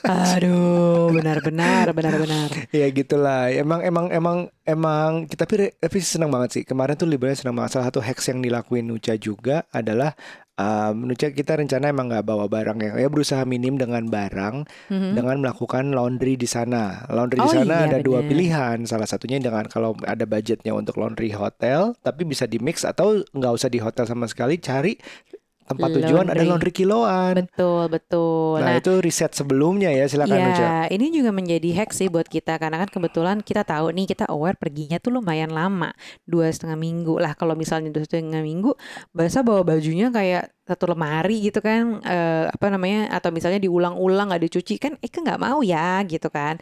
Aduh, 0.03 1.15
benar-benar, 1.15 1.95
benar-benar. 1.95 2.51
ya 2.75 2.91
gitulah. 2.91 3.55
Emang 3.55 3.87
emang 3.87 4.11
emang 4.11 4.39
emang 4.67 5.31
kita 5.31 5.47
tapi 5.47 5.71
tapi 5.79 5.99
senang 6.03 6.31
banget 6.31 6.51
sih. 6.59 6.63
Kemarin 6.67 6.99
tuh 6.99 7.07
liburan 7.07 7.39
senang 7.39 7.55
banget. 7.55 7.79
Salah 7.79 7.87
satu 7.87 8.03
hacks 8.03 8.27
yang 8.27 8.43
dilakuin 8.43 8.83
Nucha 8.83 9.15
juga 9.15 9.63
adalah 9.71 10.19
um, 10.59 11.09
kita 11.17 11.57
rencana 11.57 11.89
emang 11.89 12.13
nggak 12.13 12.27
bawa 12.27 12.47
barang 12.49 12.79
ya. 12.81 12.93
Ya 12.99 13.09
berusaha 13.09 13.43
minim 13.45 13.79
dengan 13.81 14.09
barang 14.09 14.67
Mhm. 14.93 15.13
dengan 15.17 15.37
melakukan 15.45 15.93
laundry 15.93 16.35
di 16.37 16.49
sana. 16.49 17.07
Laundry 17.09 17.41
di 17.41 17.49
Oh 17.49 17.55
sana 17.55 17.87
iya, 17.87 17.89
ada 17.93 17.99
dua 18.05 18.21
bener. 18.21 18.31
pilihan. 18.33 18.77
Salah 18.85 19.09
satunya 19.09 19.39
dengan 19.41 19.65
kalau 19.69 19.97
ada 20.05 20.25
budgetnya 20.25 20.73
untuk 20.75 20.99
laundry 21.01 21.33
hotel, 21.33 21.97
tapi 22.03 22.27
bisa 22.27 22.45
di 22.45 22.59
mix 22.61 22.83
atau 22.85 23.23
nggak 23.33 23.53
usah 23.53 23.69
di 23.73 23.79
hotel 23.81 24.05
sama 24.05 24.27
sekali. 24.29 24.59
Cari 24.59 24.97
tempat 25.67 25.89
tujuan 25.99 26.25
ada 26.29 26.43
Laundry. 26.43 26.49
laundry 26.51 26.73
kiloan. 26.75 27.35
Betul, 27.45 27.83
betul. 27.89 28.59
Nah, 28.61 28.75
itu 28.77 28.93
riset 28.99 29.33
sebelumnya 29.33 29.91
ya 29.95 30.05
silakan. 30.11 30.35
Ya, 30.35 30.87
ini 30.91 31.09
juga 31.15 31.31
menjadi 31.31 31.71
hack 31.83 31.95
sih 31.95 32.11
buat 32.11 32.27
kita 32.27 32.59
karena 32.59 32.83
kan 32.83 32.91
kebetulan 32.91 33.37
kita 33.41 33.63
tahu 33.63 33.95
nih 33.95 34.11
kita 34.11 34.29
aware 34.29 34.59
perginya 34.59 34.99
tuh 34.99 35.19
lumayan 35.19 35.51
lama 35.55 35.95
dua 36.27 36.51
setengah 36.51 36.79
minggu 36.79 37.19
lah 37.19 37.33
kalau 37.39 37.55
misalnya 37.55 37.93
dua 37.93 38.05
setengah 38.05 38.43
minggu 38.43 38.75
bahasa 39.15 39.41
bawa 39.41 39.63
bajunya 39.63 40.11
kayak 40.11 40.53
satu 40.73 40.85
lemari 40.93 41.45
gitu 41.47 41.61
kan 41.61 42.01
eh, 42.05 42.45
apa 42.49 42.67
namanya 42.73 42.99
atau 43.17 43.29
misalnya 43.37 43.61
diulang-ulang 43.61 44.33
nggak 44.33 44.43
dicuci 44.49 44.75
kan 44.81 44.93
eh 45.05 45.11
nggak 45.13 45.41
mau 45.41 45.61
ya? 45.61 46.01
gitu 46.09 46.29
kan. 46.33 46.57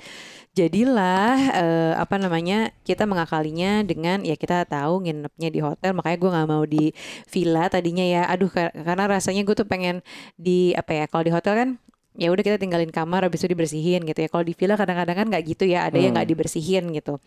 Jadilah 0.58 1.34
eh, 1.62 1.92
apa 1.94 2.16
namanya 2.18 2.74
kita 2.82 3.06
mengakalinya 3.06 3.86
dengan 3.86 4.26
ya 4.26 4.34
kita 4.34 4.66
tahu 4.66 5.06
nginepnya 5.06 5.48
di 5.54 5.60
hotel 5.62 5.90
makanya 5.94 6.18
gue 6.22 6.30
nggak 6.34 6.48
mau 6.50 6.64
di 6.66 6.84
villa 7.30 7.64
tadinya 7.70 8.02
ya. 8.02 8.22
Aduh 8.32 8.50
kar- 8.50 8.74
karena 8.74 9.04
rasanya 9.06 9.42
gue 9.46 9.54
tuh 9.54 9.68
pengen 9.70 10.02
di 10.34 10.74
apa 10.74 10.90
ya 10.98 11.04
kalau 11.10 11.22
di 11.26 11.32
hotel 11.34 11.54
kan 11.60 11.70
ya 12.18 12.28
udah 12.28 12.42
kita 12.42 12.58
tinggalin 12.58 12.90
kamar 12.90 13.22
habis 13.22 13.40
itu 13.42 13.54
dibersihin 13.54 14.02
gitu 14.02 14.18
ya. 14.18 14.28
Kalau 14.28 14.42
di 14.42 14.54
villa 14.54 14.74
kadang-kadang 14.74 15.16
kan 15.16 15.26
nggak 15.30 15.44
gitu 15.46 15.64
ya 15.64 15.86
ada 15.86 15.96
yang 15.96 16.14
nggak 16.14 16.26
Hmm. 16.26 16.34
dibersihin 16.34 16.84
gitu. 16.90 17.22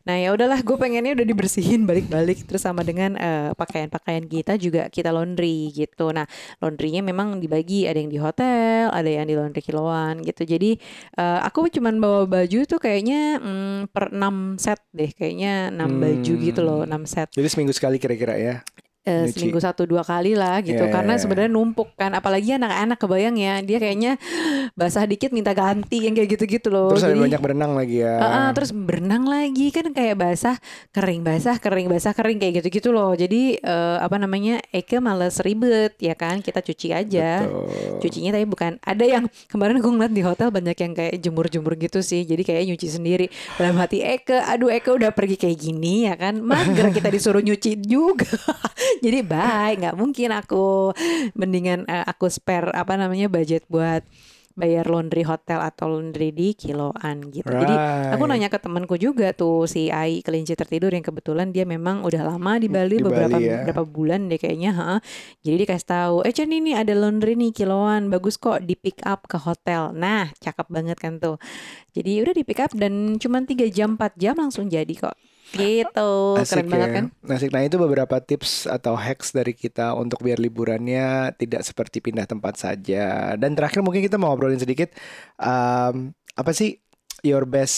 Nah 0.00 0.16
ya 0.16 0.32
udahlah 0.32 0.64
gue 0.64 0.76
pengennya 0.76 1.12
udah 1.12 1.26
dibersihin 1.28 1.84
balik-balik 1.84 2.48
terus 2.48 2.64
sama 2.64 2.80
dengan 2.80 3.18
eh, 3.18 3.52
pakaian-pakaian 3.52 4.24
kita 4.24 4.56
juga 4.56 4.88
kita 4.88 5.12
laundry 5.12 5.68
gitu. 5.70 6.08
Nah 6.10 6.24
laundrynya 6.58 7.04
memang 7.04 7.36
dibagi 7.36 7.84
ada 7.84 8.00
yang 8.00 8.08
di 8.08 8.16
hotel 8.16 8.88
ada 8.88 9.10
yang 9.10 9.28
di 9.28 9.36
laundry 9.36 9.60
kiloan 9.60 10.24
gitu. 10.24 10.46
Jadi 10.46 10.78
eh, 11.16 11.40
aku 11.42 11.68
cuman 11.68 12.00
bawa 12.00 12.24
baju 12.24 12.58
tuh 12.64 12.78
kayaknya 12.78 13.36
mm, 13.38 13.92
per 13.92 14.08
6 14.08 14.56
set 14.56 14.80
deh 14.90 15.10
kayaknya 15.12 15.68
6 15.68 16.00
baju 16.00 16.32
gitu 16.38 16.60
loh 16.64 16.80
6 16.88 17.04
set. 17.04 17.28
Jadi 17.34 17.48
seminggu 17.50 17.76
sekali 17.76 18.00
kira-kira 18.00 18.40
ya. 18.40 18.54
Nyuci. 19.00 19.32
seminggu 19.32 19.56
satu 19.64 19.88
dua 19.88 20.04
kali 20.04 20.36
lah 20.36 20.60
gitu. 20.60 20.76
Ya, 20.76 20.88
ya, 20.88 20.92
karena 20.92 21.16
ya. 21.16 21.20
sebenarnya 21.24 21.48
numpuk 21.48 21.96
kan. 21.96 22.12
Apalagi 22.12 22.60
anak-anak 22.60 23.00
kebayang 23.00 23.36
ya. 23.40 23.64
Dia 23.64 23.80
kayaknya 23.80 24.20
basah 24.76 25.08
dikit 25.08 25.32
minta 25.32 25.56
ganti 25.56 26.04
yang 26.04 26.12
kayak 26.12 26.36
gitu-gitu 26.36 26.68
loh. 26.68 26.92
Terus 26.92 27.08
ada 27.08 27.16
Jadi- 27.16 27.24
banyak 27.32 27.40
berenang 27.40 27.72
lagi 27.72 27.96
ya. 28.04 28.14
Ah, 28.20 28.28
ah, 28.28 28.48
terus 28.52 28.76
berenang 28.76 29.24
lagi. 29.24 29.72
Kan 29.72 29.96
kayak 29.96 30.20
basah 30.20 30.60
kering 30.92 31.24
basah 31.24 31.56
kering 31.56 31.88
basah 31.88 32.12
kering 32.12 32.36
kayak 32.36 32.60
gitu-gitu 32.60 32.92
loh. 32.92 33.16
Jadi 33.16 33.56
eh, 33.56 33.96
apa 34.04 34.20
namanya 34.20 34.60
Eke 34.68 35.00
males 35.00 35.40
ribet 35.40 35.96
ya 35.96 36.12
kan? 36.12 36.44
Kita 36.44 36.60
cuci 36.60 36.92
aja. 36.92 37.48
Betul. 37.48 38.04
cucinya 38.04 38.36
tapi 38.36 38.44
bukan. 38.44 38.76
Ada 38.84 39.04
yang 39.08 39.24
kemarin 39.48 39.80
aku 39.80 39.88
ngeliat 39.96 40.12
di 40.12 40.20
hotel 40.20 40.52
banyak 40.52 40.76
yang 40.76 40.92
kayak 40.92 41.14
jemur-jemur 41.24 41.72
gitu 41.80 42.04
sih. 42.04 42.28
Jadi 42.28 42.44
kayak 42.44 42.68
nyuci 42.68 42.88
sendiri. 42.92 43.26
Dalam 43.56 43.80
hati 43.80 44.04
Eke 44.04 44.36
aduh 44.36 44.68
Eke 44.68 44.92
udah 44.92 45.08
pergi 45.16 45.40
kayak 45.40 45.56
gini 45.56 46.04
ya 46.04 46.20
kan? 46.20 46.36
Mager 46.36 46.92
kita 46.92 47.08
disuruh 47.08 47.40
nyuci 47.40 47.80
juga 47.80 48.28
jadi 49.04 49.18
baik 49.22 49.74
nggak 49.84 49.96
mungkin 49.98 50.30
aku 50.34 50.92
mendingan 51.34 51.86
eh, 51.86 52.04
aku 52.04 52.26
spare 52.28 52.70
apa 52.74 52.94
namanya 52.98 53.26
budget 53.30 53.64
buat 53.66 54.02
bayar 54.50 54.84
laundry 54.92 55.24
hotel 55.24 55.62
atau 55.62 55.88
laundry 55.88 56.36
di 56.36 56.52
kiloan 56.52 57.32
gitu. 57.32 57.48
Jadi 57.48 57.74
aku 58.12 58.28
Right. 58.28 58.30
nanya 58.36 58.48
ke 58.52 58.60
temanku 58.60 59.00
juga 59.00 59.32
tuh 59.32 59.64
si 59.64 59.88
Ai 59.88 60.20
kelinci 60.20 60.52
tertidur 60.52 60.92
yang 60.92 61.00
kebetulan 61.00 61.48
dia 61.48 61.64
memang 61.64 62.04
udah 62.04 62.28
lama 62.28 62.60
di 62.60 62.68
Bali 62.68 63.00
Di 63.00 63.04
beberapa 63.06 63.40
Bali 63.40 63.46
ya. 63.48 63.56
beberapa 63.64 63.82
bulan 63.88 64.28
deh 64.28 64.36
kayaknya, 64.36 64.70
ha. 64.76 64.92
Jadi 65.40 65.64
dikasih 65.64 65.88
tahu, 65.88 66.16
"Eh 66.28 66.34
Chan 66.34 66.50
ini 66.52 66.76
ada 66.76 66.92
laundry 66.92 67.40
nih 67.40 67.56
kiloan, 67.56 68.12
bagus 68.12 68.36
kok 68.36 68.60
di 68.60 68.76
pick 68.76 69.00
up 69.06 69.24
ke 69.24 69.40
hotel." 69.40 69.96
Nah, 69.96 70.28
cakep 70.36 70.66
banget 70.68 70.98
kan 71.00 71.16
tuh. 71.16 71.40
Jadi 71.96 72.20
udah 72.20 72.34
di 72.36 72.42
pick 72.44 72.60
up 72.60 72.72
dan 72.76 73.16
cuma 73.16 73.40
3 73.46 73.66
jam 73.70 73.96
4 73.96 74.18
jam 74.20 74.36
langsung 74.36 74.68
jadi 74.68 74.92
kok. 74.92 75.16
Gitu. 75.54 76.12
Asik 76.40 76.64
Keren 76.64 76.68
banget 76.70 76.88
ya. 76.88 76.96
kan? 76.96 77.04
Asik. 77.26 77.50
Nah 77.50 77.62
itu 77.66 77.76
beberapa 77.80 78.16
tips 78.22 78.68
atau 78.70 78.94
hacks 78.94 79.34
dari 79.34 79.54
kita 79.56 79.94
untuk 79.96 80.22
biar 80.22 80.38
liburannya 80.38 81.34
tidak 81.36 81.66
seperti 81.66 81.98
pindah 82.04 82.28
tempat 82.28 82.58
saja. 82.58 83.34
Dan 83.34 83.56
terakhir 83.56 83.82
mungkin 83.82 84.04
kita 84.04 84.16
mau 84.20 84.32
ngobrolin 84.32 84.60
sedikit 84.60 84.94
um, 85.40 86.14
apa 86.36 86.50
sih 86.54 86.78
your 87.26 87.44
best 87.44 87.76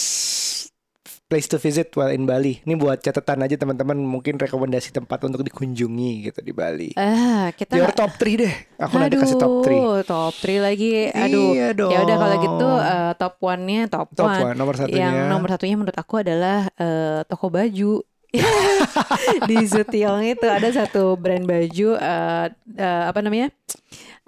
place 1.33 1.49
to 1.49 1.57
visit 1.57 1.88
while 1.97 2.12
in 2.12 2.29
Bali? 2.29 2.61
Ini 2.61 2.77
buat 2.77 3.01
catatan 3.01 3.40
aja 3.40 3.57
teman-teman 3.57 3.97
mungkin 3.97 4.37
rekomendasi 4.37 4.92
tempat 4.92 5.25
untuk 5.25 5.40
dikunjungi 5.40 6.29
gitu 6.29 6.45
di 6.45 6.53
Bali. 6.53 6.92
Ah, 7.01 7.49
kita 7.57 7.81
Your 7.81 7.88
top 7.97 8.21
3 8.21 8.45
deh. 8.45 8.53
Aku 8.77 9.01
nanti 9.01 9.16
kasih 9.16 9.40
top 9.40 9.64
3. 9.64 9.73
Aduh, 9.73 9.97
top 10.05 10.35
3 10.45 10.61
lagi. 10.61 11.09
Aduh. 11.09 11.57
Iya 11.57 11.73
dong. 11.73 11.88
Ya 11.88 12.05
udah 12.05 12.16
kalau 12.21 12.37
gitu 12.37 12.68
eh, 12.85 13.12
top 13.16 13.35
one-nya 13.40 13.81
top, 13.88 14.12
top 14.12 14.29
one. 14.29 14.53
1 14.53 14.61
nomor 14.61 14.75
satunya. 14.77 15.09
Yang 15.09 15.16
nomor 15.33 15.49
satunya 15.49 15.77
menurut 15.81 15.97
aku 15.97 16.14
adalah 16.21 16.68
eh, 16.77 17.25
toko 17.25 17.49
baju. 17.49 18.05
di 19.49 19.61
Zutiong 19.68 20.25
itu 20.25 20.49
ada 20.49 20.64
satu 20.73 21.21
brand 21.21 21.45
baju 21.45 21.88
eh, 21.97 22.47
eh, 22.77 23.05
apa 23.09 23.25
namanya? 23.25 23.49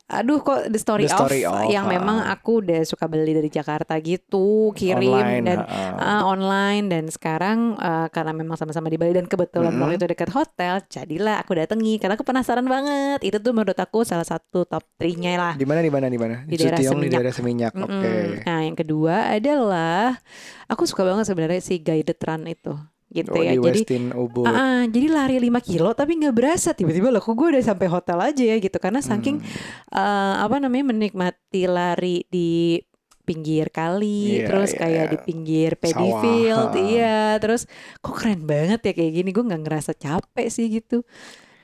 Aduh 0.04 0.44
kok 0.44 0.68
The 0.68 0.76
Story, 0.76 1.08
The 1.08 1.16
Story 1.16 1.48
of, 1.48 1.64
of, 1.64 1.72
yang 1.72 1.88
memang 1.88 2.28
ah. 2.28 2.36
aku 2.36 2.60
udah 2.60 2.84
suka 2.84 3.08
beli 3.08 3.32
dari 3.32 3.48
Jakarta 3.48 3.96
gitu, 4.04 4.68
kirim 4.76 5.00
Online, 5.00 5.40
dan 5.40 5.58
ha-ha. 5.64 5.96
ah, 5.96 6.22
online 6.28 6.92
dan 6.92 7.08
sekarang 7.08 7.80
eh, 7.80 8.12
karena 8.12 8.36
memang 8.36 8.60
sama-sama 8.60 8.92
di 8.92 9.00
Bali 9.00 9.16
dan 9.16 9.24
kebetulan 9.24 9.72
Mm-mm. 9.72 9.80
waktu 9.80 9.96
itu 9.96 10.06
dekat 10.12 10.28
hotel, 10.36 10.84
jadilah 10.92 11.40
aku 11.40 11.56
datangi 11.56 11.96
karena 11.96 12.20
aku 12.20 12.24
penasaran 12.28 12.68
banget. 12.68 13.24
Itu 13.24 13.40
tuh 13.40 13.56
menurut 13.56 13.80
aku 13.80 14.04
salah 14.04 14.28
satu 14.28 14.68
top 14.68 14.84
3-nya 15.00 15.40
lah. 15.40 15.54
Di 15.56 15.64
mana 15.64 15.80
di 15.80 15.88
mana 15.88 16.12
di 16.12 16.20
mana? 16.20 16.44
Di 16.44 16.52
daerah 16.60 16.76
Sutiong 16.76 17.00
di 17.00 17.08
Seminyak. 17.08 17.16
daerah 17.16 17.32
Seminyak. 17.32 17.72
Oke. 17.72 17.88
Mm-mm. 17.88 18.28
Nah, 18.44 18.60
yang 18.60 18.76
kedua 18.76 19.16
adalah 19.32 20.20
aku 20.68 20.84
suka 20.84 21.00
banget 21.08 21.32
sebenarnya 21.32 21.64
si 21.64 21.80
guided 21.80 22.20
run 22.20 22.44
itu, 22.44 22.76
gitu 23.14 23.30
Oh, 23.30 23.38
ya. 23.38 23.54
di 23.54 23.62
Jadi 23.62 23.80
Westin 23.80 24.04
Ubud. 24.10 24.42
ah, 24.42 24.52
ah, 24.52 24.82
jadi 24.84 25.06
lari 25.08 25.36
5 25.38 25.62
kilo 25.62 25.90
tapi 25.92 26.18
nggak 26.18 26.34
berasa 26.34 26.70
tiba-tiba 26.70 27.08
lah 27.08 27.18
kok 27.18 27.32
gue 27.32 27.48
udah 27.48 27.62
sampai 27.62 27.86
hotel 27.86 28.18
aja 28.20 28.44
ya 28.44 28.56
gitu 28.58 28.74
karena 28.76 28.98
saking 29.00 29.38
Hmm. 29.38 29.94
eh, 29.94 30.34
apa 30.40 30.58
namanya 30.58 30.90
menikmati 30.90 31.62
lari 31.64 32.26
di 32.26 32.82
pinggir 33.22 33.70
kali 33.70 34.36
Iya, 34.36 34.46
terus 34.46 34.70
iya. 34.70 34.78
kayak 34.78 35.04
di 35.08 35.18
pinggir 35.22 35.70
paddy 35.74 35.96
Sawah, 36.04 36.20
field 36.20 36.72
iya 36.84 37.18
terus 37.38 37.64
kok 37.96 38.12
keren 38.12 38.44
banget 38.44 38.82
ya 38.82 38.92
kayak 38.92 39.12
gini 39.14 39.30
gue 39.30 39.44
nggak 39.44 39.62
ngerasa 39.64 39.92
capek 39.94 40.46
sih 40.46 40.68
gitu 40.68 41.08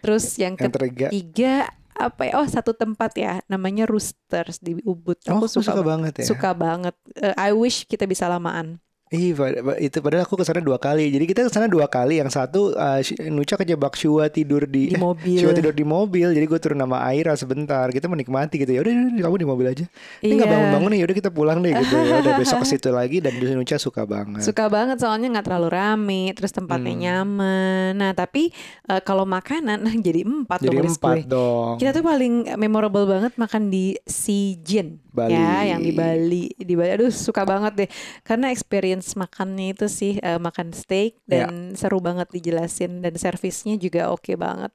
terus 0.00 0.24
yang 0.34 0.54
Yang 0.54 0.72
ketiga. 0.72 1.06
ketiga 1.06 1.54
apa 1.92 2.22
ya 2.24 2.32
oh 2.34 2.48
satu 2.48 2.72
tempat 2.72 3.12
ya 3.12 3.44
namanya 3.44 3.84
Roosters 3.84 4.56
di 4.58 4.80
Ubud 4.80 5.20
Oh, 5.28 5.36
aku 5.36 5.52
suka 5.52 5.76
suka 5.76 5.82
banget 5.82 6.12
ya. 6.16 6.26
suka 6.26 6.50
banget 6.54 6.96
Eh, 7.12 7.36
I 7.36 7.52
wish 7.52 7.84
kita 7.84 8.04
bisa 8.04 8.24
lamaan 8.24 8.80
Ih, 9.10 9.34
itu 9.80 9.98
padahal 9.98 10.22
aku 10.22 10.38
ke 10.38 10.46
sana 10.46 10.62
dua 10.62 10.78
kali. 10.78 11.10
Jadi 11.10 11.24
kita 11.26 11.42
ke 11.42 11.50
sana 11.50 11.66
dua 11.66 11.90
kali. 11.90 12.22
Yang 12.22 12.30
satu 12.32 12.70
uh, 12.72 13.02
Nucha 13.26 13.58
kejebak 13.58 13.98
Shua 13.98 14.30
tidur 14.30 14.62
di, 14.64 14.86
di 14.86 14.94
eh, 14.94 15.02
mobil 15.02 15.34
Shua 15.34 15.50
tidur 15.50 15.74
di 15.74 15.82
mobil. 15.82 16.30
Jadi 16.30 16.46
gue 16.46 16.58
turun 16.58 16.78
nama 16.78 17.02
Aira 17.02 17.34
sebentar. 17.34 17.90
Kita 17.90 18.06
menikmati 18.06 18.54
gitu. 18.56 18.70
Ya 18.70 18.78
udah 18.78 18.94
kamu 19.18 19.36
di 19.36 19.48
mobil 19.50 19.66
aja. 19.66 19.82
Ini 20.20 20.30
nggak 20.30 20.46
Iya. 20.46 20.54
bangun-bangun 20.54 20.90
nih. 20.94 20.98
Ya 21.02 21.06
udah 21.10 21.16
kita 21.18 21.30
pulang 21.30 21.58
deh 21.58 21.74
gitu. 21.74 21.96
Ya 21.98 22.14
udah 22.22 22.32
besok 22.38 22.62
ke 22.62 22.66
situ 22.70 22.88
lagi 22.88 23.18
dan 23.18 23.34
Nucha 23.34 23.76
suka 23.76 24.06
banget. 24.06 24.46
Suka 24.46 24.70
banget 24.70 25.02
soalnya 25.02 25.26
nggak 25.28 25.44
terlalu 25.44 25.68
rame, 25.68 26.22
terus 26.30 26.54
tempatnya 26.54 26.94
Hmm. 26.94 27.02
nyaman. 27.02 27.90
Nah 27.98 28.12
tapi 28.14 28.54
eh, 28.86 29.02
kalau 29.02 29.26
makanan 29.26 29.90
jadi 30.06 30.22
empat 30.22 30.62
Jadi 30.62 30.70
dong 30.70 30.86
list 30.86 31.02
empat 31.02 31.16
gue. 31.18 31.26
dong. 31.26 31.74
Kita 31.82 31.90
tuh 31.90 32.06
paling 32.06 32.54
memorable 32.54 33.10
banget 33.10 33.34
makan 33.34 33.74
di 33.74 33.98
Sijin, 34.06 35.02
Bali. 35.10 35.34
ya, 35.34 35.66
yang 35.66 35.82
di 35.82 35.90
Bali. 35.90 36.46
Di 36.54 36.78
Bali, 36.78 36.94
aduh 36.94 37.10
suka 37.10 37.42
banget 37.42 37.72
deh, 37.74 37.88
karena 38.22 38.54
experience 38.54 38.99
makannya 39.14 39.72
itu 39.72 39.86
sih 39.86 40.16
eh, 40.16 40.36
makan 40.36 40.70
steak 40.70 41.18
Ya. 41.24 41.46
dan 41.46 41.74
seru 41.74 41.98
banget 41.98 42.30
dijelasin 42.30 43.00
dan 43.00 43.14
servisnya 43.14 43.74
juga 43.74 44.08
oke 44.08 44.34
banget. 44.34 44.70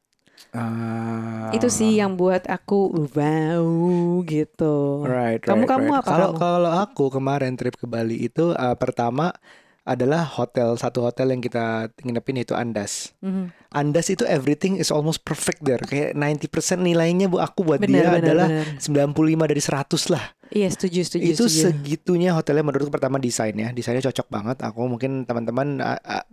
Ah. 0.51 1.51
Itu 1.51 1.67
sih 1.67 1.95
yang 1.95 2.15
buat 2.15 2.43
aku 2.45 3.07
wow 3.11 3.67
gitu. 4.23 5.03
Right, 5.03 5.39
Kamu- 5.39 5.63
right, 5.63 5.69
kamu 5.69 5.87
right. 5.89 5.99
apa 5.99 6.07
Kalau 6.07 6.29
kamu? 6.29 6.39
kalau 6.39 6.71
aku 6.73 7.05
kemarin 7.09 7.53
trip 7.55 7.75
ke 7.75 7.85
Bali 7.85 8.17
itu 8.21 8.51
uh, 8.51 8.75
pertama 8.75 9.31
adalah 9.85 10.25
hotel 10.25 10.73
satu 10.75 11.05
hotel 11.05 11.29
yang 11.29 11.39
kita 11.39 11.87
nginepin 12.01 12.41
itu 12.41 12.51
Andas. 12.51 13.13
Mhm. 13.19 13.53
Andas 13.69 14.09
itu 14.09 14.25
everything 14.25 14.75
is 14.75 14.89
almost 14.89 15.21
perfect 15.21 15.61
there. 15.61 15.77
Kayak 15.79 16.17
90% 16.17 16.81
nilainya 16.81 17.27
bu 17.27 17.37
aku 17.37 17.61
buat 17.61 17.77
Benar, 17.77 17.91
dia 17.91 18.03
benar, 18.09 18.19
adalah 18.19 18.47
benar. 18.49 18.81
95 18.81 19.45
dari 19.45 19.61
100 19.61 20.09
lah. 20.09 20.25
Iya 20.47 20.69
setuju 20.69 21.01
setuju 21.01 21.23
itu 21.25 21.43
setuju. 21.43 21.61
segitunya 21.67 22.31
hotelnya 22.31 22.61
menurutku 22.61 22.89
pertama 22.89 23.17
desainnya. 23.17 23.69
Desainnya 23.69 24.03
cocok 24.03 24.27
banget. 24.27 24.57
Aku 24.61 24.85
mungkin 24.85 25.23
teman-teman 25.23 25.81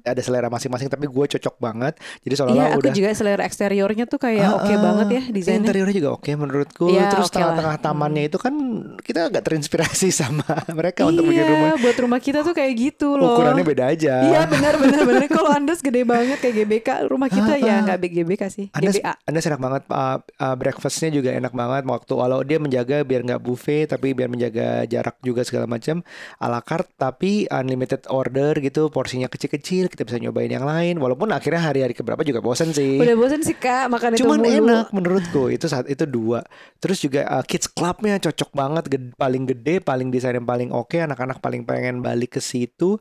ada 0.03 0.21
selera 0.21 0.47
masing-masing 0.47 0.87
tapi 0.87 1.07
gue 1.07 1.25
cocok 1.31 1.57
banget. 1.57 1.97
Jadi 2.21 2.35
seolah-olah 2.35 2.59
Iya, 2.59 2.69
aku 2.69 2.81
udah 2.81 2.93
juga 2.93 3.09
selera 3.13 3.43
eksteriornya 3.43 4.05
tuh 4.05 4.19
kayak 4.19 4.49
oke 4.53 4.65
Ah, 4.65 4.75
ah. 4.75 4.81
banget 4.83 5.07
ya 5.09 5.23
desainnya. 5.31 5.61
Interiornya 5.65 5.95
juga 5.97 6.11
oke 6.15 6.31
menurutku. 6.31 6.87
Iya, 6.89 7.09
Terus 7.09 7.27
oke 7.27 7.33
lah. 7.33 7.41
tengah-tengah 7.53 7.77
tamannya 7.81 8.23
itu 8.27 8.37
kan 8.37 8.55
kita 9.01 9.21
agak 9.29 9.43
terinspirasi 9.43 10.09
sama 10.21 10.45
mereka 10.71 11.05
untuk 11.05 11.25
bikin 11.25 11.43
Iya, 11.43 11.51
rumah. 11.51 11.71
buat 11.79 11.97
rumah 11.99 12.21
kita 12.21 12.43
tuh 12.43 12.53
kayak 12.53 12.73
gitu 12.75 13.17
loh. 13.17 13.35
Ukurannya 13.35 13.65
beda 13.65 13.85
aja. 13.89 14.15
Iya 14.23 14.41
benar 14.45 14.77
benar 14.77 15.01
benar. 15.03 15.25
Kalau 15.27 15.51
Andes 15.51 15.81
gede 15.81 16.03
banget 16.03 16.39
kayak 16.39 16.55
GBK, 16.59 16.89
rumah 17.07 17.29
kita 17.29 17.53
Ah, 17.53 17.59
ya 17.59 17.75
nggak 17.83 17.99
GBK 18.03 18.43
sih, 18.49 18.67
Anda 18.71 18.91
GBA. 18.91 19.13
Anda 19.25 19.39
enak 19.43 19.61
banget 19.61 19.83
uh, 19.89 20.19
uh, 20.19 20.55
breakfastnya 20.55 21.09
juga 21.11 21.31
enak 21.33 21.53
banget 21.53 21.83
waktu 21.85 22.13
walau 22.13 22.41
dia 22.43 22.57
menjaga 22.57 23.01
biar 23.03 23.23
nggak 23.23 23.41
buffet 23.41 23.87
tapi 23.87 24.02
biar 24.11 24.27
menjaga 24.27 24.83
jarak 24.91 25.23
juga 25.23 25.47
segala 25.47 25.71
macam 25.71 26.03
ala 26.43 26.59
carte 26.59 26.91
tapi 26.99 27.47
unlimited 27.47 28.11
order 28.11 28.59
gitu 28.59 28.91
porsinya 28.91 29.31
kecil-kecil 29.31 29.87
kita 29.87 30.03
bisa 30.03 30.19
nyobain 30.19 30.51
yang 30.51 30.67
lain 30.67 30.99
walaupun 30.99 31.31
akhirnya 31.31 31.63
hari-hari 31.63 31.95
keberapa 31.95 32.27
juga 32.27 32.43
bosan 32.43 32.75
sih 32.75 32.99
Udah 32.99 33.15
bosen 33.15 33.47
sih 33.47 33.55
kak 33.55 33.87
makan 33.87 34.19
itu 34.19 34.27
Cuman 34.27 34.43
mulu. 34.43 34.51
enak 34.59 34.87
menurutku 34.91 35.43
itu 35.47 35.71
saat 35.71 35.87
itu 35.87 36.03
dua. 36.03 36.43
Terus 36.81 36.99
juga 36.99 37.29
uh, 37.29 37.45
kids 37.45 37.69
clubnya 37.69 38.17
cocok 38.17 38.51
banget, 38.51 38.85
ged- 38.89 39.13
paling 39.15 39.45
gede, 39.45 39.79
paling 39.79 40.09
desain 40.09 40.33
yang 40.33 40.49
paling 40.49 40.73
oke, 40.73 40.97
anak-anak 40.97 41.39
paling 41.39 41.63
pengen 41.63 42.01
balik 42.01 42.35
ke 42.35 42.41
situ. 42.41 42.97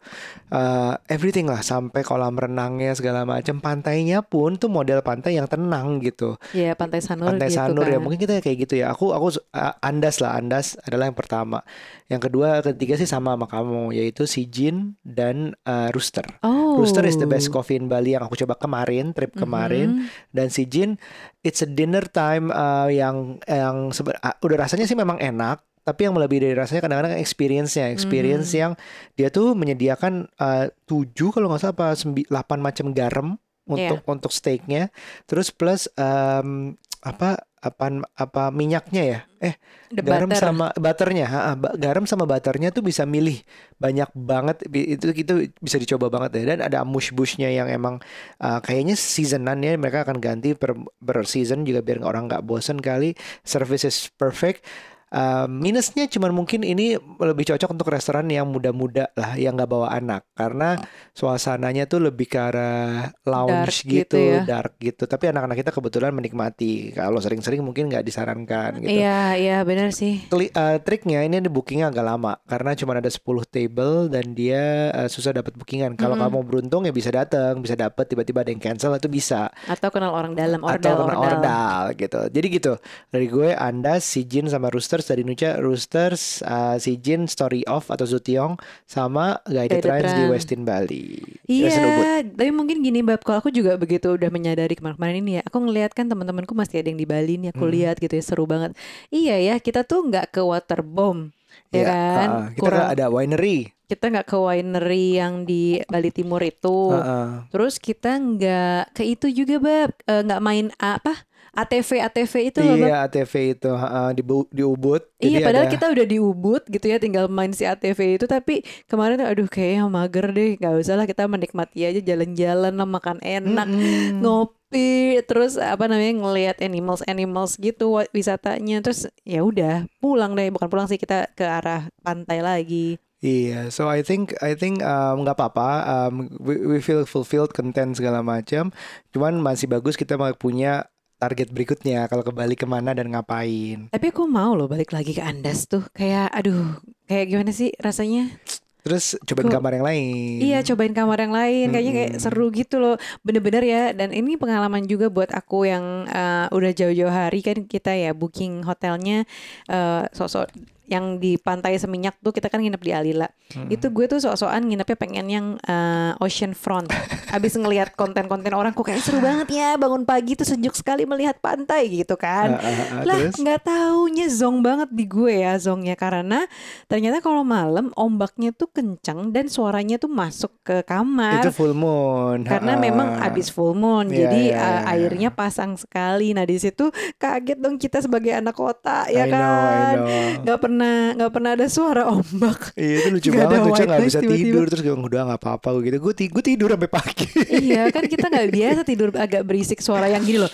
Uh, 0.52 1.00
everything 1.08 1.48
lah 1.48 1.64
sampai 1.64 2.04
kolam 2.04 2.36
renangnya 2.36 2.92
segala 2.92 3.24
macam, 3.24 3.64
pantainya 3.64 4.20
pun 4.20 4.60
tuh 4.60 4.68
model 4.68 5.00
pantai 5.00 5.40
yang 5.40 5.48
tenang 5.48 6.04
gitu. 6.04 6.36
Iya 6.52 6.76
Pantai 6.76 7.00
Sanur 7.00 7.32
Pantai 7.32 7.48
gitu 7.48 7.58
Sanur 7.64 7.88
kan. 7.88 7.94
ya 7.96 8.00
mungkin 8.04 8.20
kita 8.20 8.44
kayak 8.44 8.58
gitu 8.68 8.74
ya. 8.84 8.92
Aku 8.92 9.16
aku 9.16 9.40
uh, 9.56 9.74
Andas 9.80 10.20
lah, 10.20 10.36
Andas 10.36 10.76
adalah 10.91 11.08
yang 11.08 11.15
pertama. 11.15 11.63
Yang 12.06 12.21
kedua, 12.27 12.60
ketiga 12.62 12.99
sih 12.99 13.08
sama 13.08 13.32
sama 13.32 13.47
kamu 13.47 13.95
yaitu 13.95 14.27
Sijin 14.27 14.99
dan 15.01 15.56
uh, 15.63 15.88
Rooster. 15.89 16.27
Oh. 16.43 16.75
Rooster 16.75 17.01
is 17.04 17.15
the 17.15 17.25
best 17.25 17.47
coffee 17.47 17.80
in 17.80 17.88
Bali 17.88 18.12
yang 18.12 18.27
aku 18.27 18.36
coba 18.36 18.60
kemarin, 18.60 19.15
trip 19.15 19.32
kemarin 19.34 20.04
Mhm. 20.04 20.08
dan 20.30 20.47
si 20.47 20.67
Jin 20.67 20.99
it's 21.41 21.63
a 21.63 21.69
dinner 21.69 22.04
time 22.04 22.51
uh, 22.51 22.91
yang 22.91 23.39
yang 23.47 23.89
sebe- 23.89 24.19
ah, 24.19 24.36
udah 24.39 24.67
rasanya 24.67 24.84
sih 24.84 24.93
memang 24.93 25.17
enak 25.17 25.63
tapi 25.82 26.06
yang 26.06 26.13
melebihi 26.13 26.45
dari 26.45 26.56
rasanya 26.56 26.86
kadang-kadang 26.86 27.17
experience-nya 27.17 27.89
experience 27.89 28.54
Mhm. 28.54 28.60
yang 28.60 28.71
dia 29.15 29.32
tuh 29.32 29.58
menyediakan 29.58 30.30
uh, 30.38 30.69
tujuh 30.86 31.34
kalau 31.34 31.49
nggak 31.49 31.62
salah 31.63 31.73
apa 31.73 31.88
delapan 32.27 32.60
macam 32.60 32.86
garam 32.91 33.27
untuk 33.65 33.99
Iya. 34.01 34.12
untuk 34.12 34.32
steaknya 34.32 34.84
terus 35.25 35.49
plus 35.49 35.89
um, 35.95 36.75
apa 37.02 37.50
apa 37.62 37.86
apa 38.18 38.44
minyaknya 38.50 39.04
ya? 39.06 39.20
Eh 39.38 39.56
The 39.94 40.02
garam 40.02 40.32
butter. 40.32 40.42
sama 40.42 40.74
butternya 40.74 41.26
ha, 41.30 41.40
ha, 41.52 41.54
garam 41.78 42.08
sama 42.10 42.26
butternya 42.26 42.74
tuh 42.74 42.82
bisa 42.82 43.04
milih 43.06 43.44
banyak 43.78 44.08
banget 44.16 44.66
itu 44.72 45.14
itu 45.14 45.34
bisa 45.62 45.78
dicoba 45.78 46.10
banget 46.10 46.42
ya. 46.42 46.56
Dan 46.56 46.60
ada 46.66 46.82
mush 46.82 47.14
bushnya 47.14 47.54
yang 47.54 47.70
emang 47.70 48.02
uh, 48.42 48.60
kayaknya 48.66 48.98
seasonan 48.98 49.62
ya 49.62 49.78
mereka 49.78 50.08
akan 50.08 50.18
ganti 50.18 50.58
per, 50.58 50.74
per 51.02 51.28
season 51.30 51.62
juga 51.68 51.86
biar 51.86 52.02
orang 52.02 52.30
nggak 52.30 52.46
bosen 52.46 52.82
kali. 52.82 53.14
Service 53.46 53.86
is 53.86 54.10
perfect 54.18 54.66
Uh, 55.12 55.43
minusnya 55.43 56.08
cuman 56.08 56.32
mungkin 56.32 56.63
ini 56.63 56.95
lebih 57.19 57.43
cocok 57.43 57.76
untuk 57.76 57.91
restoran 57.91 58.32
yang 58.32 58.47
muda-muda 58.47 59.12
lah 59.12 59.36
yang 59.36 59.60
nggak 59.60 59.67
bawa 59.67 59.91
anak 59.91 60.24
karena 60.32 60.80
suasananya 61.12 61.84
tuh 61.84 62.00
lebih 62.00 62.32
ke 62.32 62.39
arah 62.39 63.12
lounge 63.28 63.84
Dark 63.84 63.91
gitu 63.91 64.15
gitu, 64.15 64.39
ya. 64.39 64.47
dark 64.47 64.80
gitu 64.80 65.04
tapi 65.04 65.28
anak-anak 65.28 65.60
kita 65.60 65.71
kebetulan 65.76 66.15
menikmati 66.15 66.95
kalau 66.95 67.19
sering-sering 67.19 67.60
mungkin 67.60 67.91
nggak 67.91 68.08
disarankan 68.08 68.80
gitu 68.80 69.04
Iya 69.04 69.36
iya 69.36 69.58
benar 69.67 69.91
sih. 69.91 70.24
Kli- 70.32 70.47
eh, 70.47 70.78
triknya 70.80 71.28
ini 71.28 71.43
di 71.43 71.52
bookingnya 71.52 71.91
agak 71.91 72.06
lama 72.08 72.39
karena 72.47 72.71
cuma 72.74 72.95
ada 72.95 73.12
10 73.12 73.19
table 73.43 74.08
dan 74.08 74.32
dia 74.32 74.95
eh, 74.95 75.10
susah 75.12 75.36
dapat 75.36 75.60
bookingan. 75.60 76.00
Kalau 76.00 76.15
kamu 76.15 76.39
beruntung 76.41 76.88
ya 76.88 76.95
bisa 76.95 77.12
datang, 77.12 77.60
bisa 77.60 77.76
dapat 77.76 78.08
tiba-tiba 78.08 78.47
ada 78.47 78.52
yang 78.56 78.63
cancel 78.63 78.95
itu 78.95 79.12
bisa 79.12 79.52
Atau 79.67 79.91
kenal 79.91 80.15
orang 80.15 80.32
dalam 80.34 80.63
atau 80.63 80.71
ordal 80.71 80.95
kena 80.95 81.15
ordal. 81.19 81.28
ordal 81.36 81.84
gitu. 82.00 82.21
Jadi 82.32 82.47
gitu 82.47 82.74
dari 83.12 83.28
gue 83.28 83.50
Anda 83.52 84.00
si 84.00 84.24
Jin 84.24 84.47
sama 84.47 84.71
Rooster 84.71 85.01
Roosters 85.02 85.18
dari 85.18 85.26
Nucha 85.26 85.58
Roosters 85.58 86.22
uh, 86.46 86.78
si 86.78 87.02
Jin 87.02 87.26
Story 87.26 87.66
of 87.66 87.90
atau 87.90 88.06
Zutiong 88.06 88.62
sama 88.86 89.42
Guided 89.50 89.82
Trans 89.82 90.14
di. 90.14 90.24
Westin 90.30 90.62
Bali. 90.62 91.18
Iya, 91.50 92.22
tapi 92.22 92.54
mungkin 92.54 92.86
gini 92.86 93.02
bab 93.02 93.26
kalau 93.26 93.42
aku 93.42 93.50
juga 93.50 93.82
begitu 93.82 94.14
udah 94.14 94.30
menyadari 94.30 94.78
kemarin-kemarin 94.78 95.18
ini 95.26 95.32
ya, 95.38 95.44
aku 95.44 95.58
ngelihat 95.58 95.98
kan 95.98 96.06
teman-temanku 96.06 96.54
masih 96.54 96.86
ada 96.86 96.94
yang 96.94 97.02
di 97.02 97.10
Bali 97.10 97.42
nih, 97.42 97.50
aku 97.50 97.66
Hmm. 97.66 97.74
lihat 97.74 97.98
gitu 97.98 98.14
ya 98.14 98.22
seru 98.22 98.46
banget. 98.46 98.78
Iya 99.10 99.42
ya, 99.42 99.56
kita 99.58 99.82
tuh 99.82 100.06
nggak 100.06 100.38
ke 100.38 100.42
waterbomb, 100.46 101.34
ya 101.74 101.82
Iya, 101.82 101.86
kan? 101.90 102.30
uh, 102.30 102.46
kita 102.54 102.62
Kurang, 102.62 102.88
ada 102.94 103.06
winery 103.10 103.74
kita 103.92 104.08
nggak 104.08 104.24
ke 104.32 104.38
winery 104.40 105.20
yang 105.20 105.44
di 105.44 105.84
Bali 105.84 106.16
Timur 106.16 106.40
itu. 106.40 106.96
Uh-uh. 106.96 107.44
Terus 107.52 107.76
kita 107.76 108.16
nggak 108.16 108.96
ke 108.96 109.04
itu 109.04 109.28
juga 109.34 109.60
bab, 109.60 109.92
Eh, 110.08 110.22
nggak 110.24 110.40
main 110.40 110.72
apa? 110.80 111.28
ATV 111.52 111.90
ATV 112.00 112.34
itu 112.48 112.60
loh. 112.64 112.80
Iya 112.80 113.04
ATV 113.04 113.34
itu 113.60 113.72
uh, 113.72 114.12
di, 114.16 114.24
di 114.56 114.64
Ubud 114.64 115.04
Iya 115.20 115.40
Jadi 115.40 115.44
padahal 115.44 115.66
ada- 115.68 115.74
kita 115.76 115.86
udah 115.92 116.06
di 116.08 116.18
Ubud 116.18 116.64
gitu 116.72 116.86
ya 116.88 116.96
tinggal 116.96 117.28
main 117.28 117.52
si 117.52 117.68
ATV 117.68 118.16
itu 118.16 118.26
tapi 118.26 118.64
kemarin 118.88 119.20
tuh 119.20 119.28
aduh 119.28 119.48
kayaknya 119.52 119.84
mager 119.92 120.32
deh 120.32 120.56
nggak 120.56 120.80
usah 120.80 120.96
lah 120.96 121.04
kita 121.04 121.28
menikmati 121.28 121.84
aja 121.84 122.00
jalan-jalan 122.00 122.72
lah 122.72 122.88
makan 122.88 123.20
enak 123.20 123.68
Mm-mm. 123.68 124.24
ngopi 124.24 125.20
terus 125.28 125.60
apa 125.60 125.92
namanya 125.92 126.24
ngelihat 126.24 126.58
animals 126.64 127.04
animals 127.04 127.60
gitu 127.60 128.00
wisatanya 128.16 128.80
terus 128.80 129.12
ya 129.28 129.44
udah 129.44 129.84
pulang 130.00 130.32
deh 130.40 130.48
bukan 130.56 130.72
pulang 130.72 130.88
sih 130.88 130.96
kita 130.96 131.28
ke 131.36 131.44
arah 131.44 131.92
pantai 132.00 132.40
lagi 132.40 132.96
Iya, 133.22 133.70
so 133.70 133.86
I 133.86 134.02
think 134.02 134.34
I 134.42 134.58
think 134.58 134.82
um, 134.82 135.22
nggak 135.22 135.38
apa-apa. 135.38 135.70
Um, 135.86 136.26
we, 136.42 136.58
we 136.58 136.78
feel 136.82 137.06
fulfilled, 137.06 137.54
content 137.54 137.94
segala 137.94 138.26
macam. 138.26 138.74
Cuman 139.14 139.38
masih 139.38 139.70
bagus 139.70 139.94
kita 139.94 140.18
punya 140.34 140.90
target 141.21 141.53
berikutnya. 141.53 142.10
Kalau 142.10 142.25
ke 142.25 142.34
Bali 142.34 142.57
ke 142.57 142.65
mana 142.65 142.97
dan 142.97 143.13
ngapain. 143.13 143.86
tapi 143.93 144.05
aku 144.10 144.25
mau 144.25 144.57
loh 144.57 144.65
balik 144.65 144.89
lagi 144.89 145.13
ke 145.13 145.21
Andas 145.21 145.69
tuh 145.69 145.86
kayak 145.93 146.34
aduh 146.34 146.81
kayak 147.05 147.29
gimana 147.29 147.53
sih 147.53 147.69
rasanya 147.77 148.34
Terus 148.81 149.13
cobain 149.29 149.45
kamar 149.45 149.77
yang 149.77 149.86
lain. 149.86 150.38
Iya 150.41 150.60
cobain 150.65 150.93
kamar 150.97 151.21
yang 151.21 151.34
lain 151.38 151.67
kayaknya 151.69 151.93
kayak 151.93 152.12
seru 152.17 152.49
gitu 152.49 152.81
loh 152.81 152.97
bener-bener 153.21 153.62
ya 153.62 153.84
dan 153.93 154.10
ini 154.10 154.41
pengalaman 154.41 154.89
juga 154.89 155.13
buat 155.13 155.29
aku 155.29 155.69
yang 155.69 156.10
eh, 156.10 156.49
udah 156.49 156.71
jauh-jauh 156.73 157.13
hari 157.13 157.45
kan 157.45 157.62
kita 157.69 157.93
ya 157.93 158.17
booking 158.17 158.65
hotelnya 158.65 159.29
eh, 159.69 160.03
sosok 160.10 160.49
yang 160.91 161.17
di 161.17 161.36
pantai 161.36 161.73
Seminyak 161.73 162.19
tuh 162.19 162.30
kita 162.30 162.45
kan 162.45 162.60
nginep 162.60 162.80
di 162.80 162.91
Alila 162.91 163.27
Mm. 163.51 163.67
itu 163.67 163.91
gue 163.91 164.08
tuh 164.08 164.15
sok-sokan 164.17 164.63
nginepnya 164.63 164.95
pengen 164.95 165.27
yang 165.27 165.47
eh, 165.62 166.15
ocean 166.17 166.51
front 166.51 166.88
abis 167.36 167.56
ngelihat 167.56 167.95
konten-konten 167.95 168.51
orang 168.51 168.71
kok 168.71 168.84
kayak 168.86 168.99
seru 168.99 169.19
banget 169.19 169.51
ya 169.51 169.75
bangun 169.75 170.04
pagi 170.04 170.36
tuh 170.36 170.43
sejuk 170.45 170.71
sekali 170.71 171.04
melihat 171.04 171.36
pantai 171.38 171.88
gitu 171.89 172.15
kan 172.15 172.56
ah, 172.56 172.63
ah, 172.63 173.04
lah 173.04 173.19
terus? 173.19 173.36
nggak 173.38 173.60
taunya 173.62 174.27
zong 174.27 174.60
banget 174.60 174.88
di 174.89 175.04
gue 175.04 175.36
ya 175.38 175.56
zongnya 175.58 175.95
karena 175.95 176.47
ternyata 176.86 177.19
kalau 177.19 177.43
malam 177.43 177.91
ombaknya 177.93 178.51
tuh 178.51 178.67
kencang 178.67 179.30
dan 179.30 179.47
suaranya 179.47 179.95
tuh 179.95 180.08
masuk 180.08 180.56
ke 180.62 180.80
kamar 180.82 181.43
Itu 181.43 181.51
full 181.51 181.71
moon. 181.71 182.43
karena 182.43 182.71
Ah, 182.71 182.80
memang 182.80 183.19
abis 183.21 183.47
full 183.47 183.71
moon 183.73 184.08
Iya, 184.08 184.15
jadi 184.25 184.41
iya, 184.47 184.56
uh, 184.56 184.63
iya. 184.63 184.80
airnya 184.95 185.30
pasang 185.30 185.75
sekali 185.75 186.32
nah 186.32 186.43
di 186.43 186.56
situ 186.56 186.88
kaget 187.15 187.60
dong 187.60 187.75
kita 187.75 187.99
sebagai 187.99 188.32
anak 188.32 188.56
kota 188.56 189.08
ya 189.08 189.23
I 189.23 189.30
know, 189.30 189.36
I 189.36 189.36
kan 189.36 189.95
know. 189.99 190.08
nggak 190.41 190.60
pernah 190.62 190.81
nggak 191.13 191.32
pernah 191.32 191.52
ada 191.54 191.67
suara 191.67 192.04
ombak. 192.08 192.74
Iya 192.74 192.96
itu 192.98 193.08
lucu 193.10 193.30
Nggak 193.30 193.46
banget 193.46 193.62
lucu 193.63 193.84
nggak 193.84 194.02
bisa 194.04 194.20
tiba-tiba. 194.20 194.38
tidur 194.44 194.65
terus 194.67 194.82
gue 194.82 194.94
udah 194.94 195.22
nggak 195.28 195.41
apa-apa 195.41 195.67
gue 195.74 195.84
gitu. 195.86 195.98
Gue 196.00 196.13
ti- 196.13 196.28
gue 196.28 196.44
tidur 196.46 196.70
sampai 196.70 196.89
pagi. 196.89 197.28
Iya 197.48 197.89
kan 197.89 198.04
kita 198.06 198.26
nggak 198.28 198.48
biasa 198.56 198.82
tidur 198.82 199.10
agak 199.13 199.41
berisik 199.41 199.80
suara 199.80 200.06
yang 200.06 200.22
gini 200.22 200.39
loh. 200.39 200.52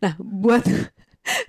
Nah 0.00 0.12
buat 0.18 0.64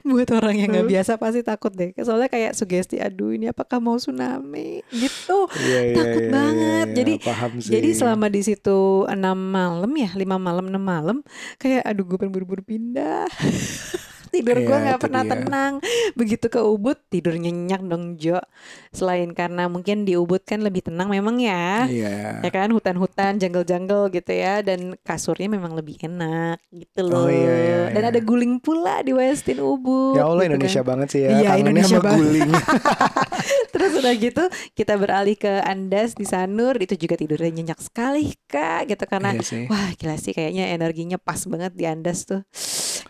buat 0.03 0.29
orang 0.29 0.55
yang 0.55 0.69
nggak 0.69 0.89
biasa 0.89 1.11
pasti 1.15 1.41
takut 1.41 1.71
deh. 1.71 1.95
Soalnya 1.97 2.27
kayak 2.27 2.53
sugesti 2.53 2.99
aduh 2.99 3.31
ini 3.31 3.49
apakah 3.49 3.79
mau 3.79 3.95
tsunami? 3.95 4.83
Gitu. 4.87 5.37
Iya, 5.57 5.79
iya, 5.81 5.95
Takut 5.95 6.21
iya, 6.21 6.29
banget. 6.29 6.85
iya, 6.85 6.95
Jadi- 6.95 7.17
sih. 7.57 7.71
Jadi 7.71 7.89
selama 7.95 8.25
di 8.27 8.41
situ 8.41 8.79
enam 9.07 9.37
malam 9.39 9.91
ya, 9.95 10.09
lima 10.13 10.35
malam 10.37 10.67
enam 10.67 10.83
malam, 10.83 11.17
kayak 11.55 11.81
aduh 11.83 12.03
gue 12.03 12.17
pengen 12.17 12.33
buru-buru 12.33 12.61
pindah. 12.61 13.25
Tidur 14.31 14.57
gue 14.57 14.71
Iya, 14.71 14.83
nggak 14.85 14.99
pernah 14.99 15.21
dia. 15.21 15.31
tenang. 15.33 15.73
Begitu 16.19 16.45
ke 16.47 16.59
Ubud 16.59 16.97
tidur 17.05 17.35
nyenyak 17.35 17.81
dong 17.81 18.15
Jo. 18.15 18.39
Selain 18.89 19.27
karena 19.29 19.67
mungkin 19.67 20.01
di 20.01 20.15
Ubud 20.15 20.41
kan 20.41 20.59
lebih 20.59 20.81
tenang 20.83 21.07
memang 21.07 21.35
ya. 21.37 21.83
Iya. 21.83 22.39
Ya 22.39 22.49
kan 22.49 22.69
hutan-hutan, 22.69 23.37
jungle-jungle 23.37 24.07
gitu 24.09 24.31
ya 24.31 24.59
dan 24.59 24.95
kasurnya 25.01 25.47
memang 25.47 25.73
lebih 25.73 25.99
enak 26.01 26.63
gitu 26.69 27.03
Oh, 27.03 27.25
loh. 27.25 27.27
iya, 27.27 27.53
iya, 27.53 27.79
Dan 27.91 28.01
iya. 28.01 28.09
ada 28.09 28.19
guling 28.19 28.57
pula 28.57 28.99
di 28.99 29.11
Westin 29.11 29.59
Ubud. 29.59 30.15
Ya 30.15 30.23
Allah 30.23 30.41
gitu 30.41 30.49
Indonesia 30.49 30.79
kan. 30.79 30.87
banget 30.87 31.07
sih 31.09 31.21
ya. 31.21 31.29
Iya, 31.33 31.49
Indonesia 31.57 31.89
sama 31.93 32.05
banget. 32.05 32.17
guling. 32.17 32.51
Terus 33.71 33.91
udah 33.95 34.13
gitu 34.13 34.43
kita 34.73 34.93
beralih 34.95 35.35
ke 35.35 35.59
Andas 35.61 36.13
di 36.13 36.23
Sanur 36.23 36.75
itu 36.77 36.93
juga 36.95 37.15
tidurnya 37.15 37.51
nyenyak 37.51 37.79
sekali 37.79 38.31
kak 38.45 38.87
gitu 38.87 39.03
karena 39.05 39.33
Iya 39.33 39.43
sih. 39.43 39.63
wah 39.65 39.89
gila 39.93 40.15
sih 40.15 40.31
kayaknya 40.31 40.69
energinya 40.69 41.17
pas 41.17 41.39
banget 41.45 41.73
di 41.73 41.83
Andas 41.83 42.23
tuh. 42.23 42.43